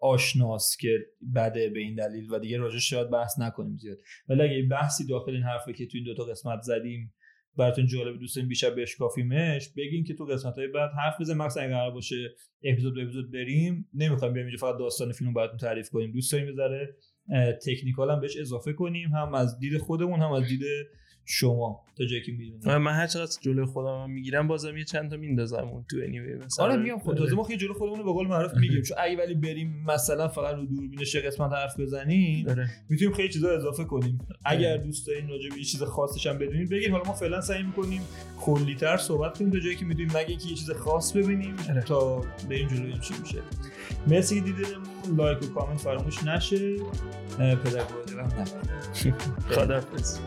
آشناست 0.00 0.78
که 0.78 0.98
بده 1.34 1.68
به 1.68 1.80
این 1.80 1.94
دلیل 1.94 2.32
و 2.32 2.38
دیگه 2.38 2.58
راجع 2.58 2.78
شاید 2.78 3.10
بحث 3.10 3.38
نکنیم 3.38 3.76
زیاد. 3.76 3.98
ولی 4.28 4.42
اگه 4.42 4.62
بحثی 4.70 5.06
داخل 5.06 5.32
این 5.32 5.42
حرفی 5.42 5.72
که 5.72 5.86
تو 5.86 5.96
این 5.96 6.04
دوتا 6.04 6.24
قسمت 6.24 6.60
زدیم 6.62 7.14
براتون 7.56 7.86
جالب 7.86 8.18
دوستان 8.18 8.48
بیشتر 8.48 8.70
بشکافیمش 8.70 9.68
بگین 9.76 10.04
که 10.04 10.14
تو 10.14 10.24
قسمت 10.24 10.54
های 10.54 10.68
بعد 10.68 10.90
حرف 11.04 11.20
بزنیم. 11.20 11.38
مثلا 11.38 11.62
اگه 11.62 11.72
قرار 11.72 11.90
باشه 11.90 12.34
اپیزود 12.62 12.94
به 12.94 13.02
اپیزود 13.02 13.32
بریم. 13.32 13.88
نمی‌خوایم 13.94 14.34
بیایم 14.34 14.46
اینجا 14.46 14.66
فقط 14.66 14.78
داستان 14.78 15.12
فیلم 15.12 15.34
براتون 15.34 15.58
تعریف 15.58 15.90
کنیم. 15.90 16.12
دوست 16.12 16.32
داریم 16.32 16.52
بذاره 16.52 16.96
تکنیکال 17.66 18.10
هم 18.10 18.20
بهش 18.20 18.36
اضافه 18.36 18.72
کنیم. 18.72 19.08
هم 19.08 19.34
از 19.34 19.58
دید 19.58 19.78
خودمون 19.78 20.20
هم 20.20 20.32
از 20.32 20.48
دید 20.48 20.62
شما 21.24 21.84
تا 21.98 22.04
جایی 22.04 22.22
که 22.22 22.32
می‌دونید 22.32 22.68
من 22.68 22.92
هر 22.92 23.06
چقدر 23.06 23.32
جلوی 23.42 23.64
خودم 23.64 24.10
می‌گیرم 24.10 24.48
بازم 24.48 24.76
یه 24.76 24.84
چند 24.84 25.10
تا 25.10 25.16
میندازم 25.16 25.68
اون 25.68 25.84
تو 25.90 25.96
انیوی 26.04 26.34
مثلا 26.34 26.64
آره 26.66 26.76
میگم 26.76 26.98
خود 26.98 27.16
تازه 27.16 27.34
ما 27.34 27.42
خیلی 27.42 27.58
جلوی 27.58 27.74
خودمون 27.74 27.98
رو 27.98 28.04
به 28.04 28.12
قول 28.12 28.26
معروف 28.26 28.54
میگیم 28.54 28.82
چون 28.82 28.96
اگه 29.00 29.16
ولی 29.16 29.34
بریم 29.34 29.84
مثلا 29.86 30.28
فقط 30.28 30.54
رو 30.54 30.66
دوربین 30.66 31.04
شه 31.04 31.20
قسمت 31.20 31.52
حرف 31.52 31.80
بزنیم 31.80 32.48
آره. 32.48 32.70
می‌تونیم 32.88 33.14
خیلی 33.14 33.28
چیزا 33.28 33.50
اضافه 33.50 33.84
کنیم. 33.84 34.18
اگر 34.44 34.76
دوست 34.76 35.06
دارین 35.06 35.28
راجع 35.28 35.48
به 35.48 35.56
یه 35.56 35.64
چیز 35.64 35.82
خاصش 35.82 36.26
هم 36.26 36.38
بدونید 36.38 36.70
بگید 36.70 36.90
حالا 36.90 37.04
ما 37.04 37.12
فعلا 37.12 37.40
سعی 37.40 37.62
می‌کنیم 37.62 38.00
کلیتر 38.40 38.96
صحبت 38.96 39.38
کنیم 39.38 39.50
تا 39.50 39.58
جایی 39.58 39.76
که 39.76 39.84
می‌دونیم 39.84 40.08
مگه 40.08 40.28
اینکه 40.28 40.48
یه 40.48 40.54
چیز 40.54 40.70
خاص 40.70 41.16
ببینیم 41.16 41.56
آره. 41.70 41.82
تا 41.82 42.24
به 42.48 42.54
این 42.54 42.68
جلوی 42.68 42.98
چی 42.98 43.14
میشه. 43.20 43.38
مرسی 44.06 44.34
که 44.34 44.40
دیدنمون 44.40 45.16
لایک 45.16 45.42
و 45.42 45.46
کامنت 45.46 45.78
فراموش 45.78 46.24
نشه. 46.24 46.76
پدر 47.38 47.84
خداحافظ. 49.50 50.18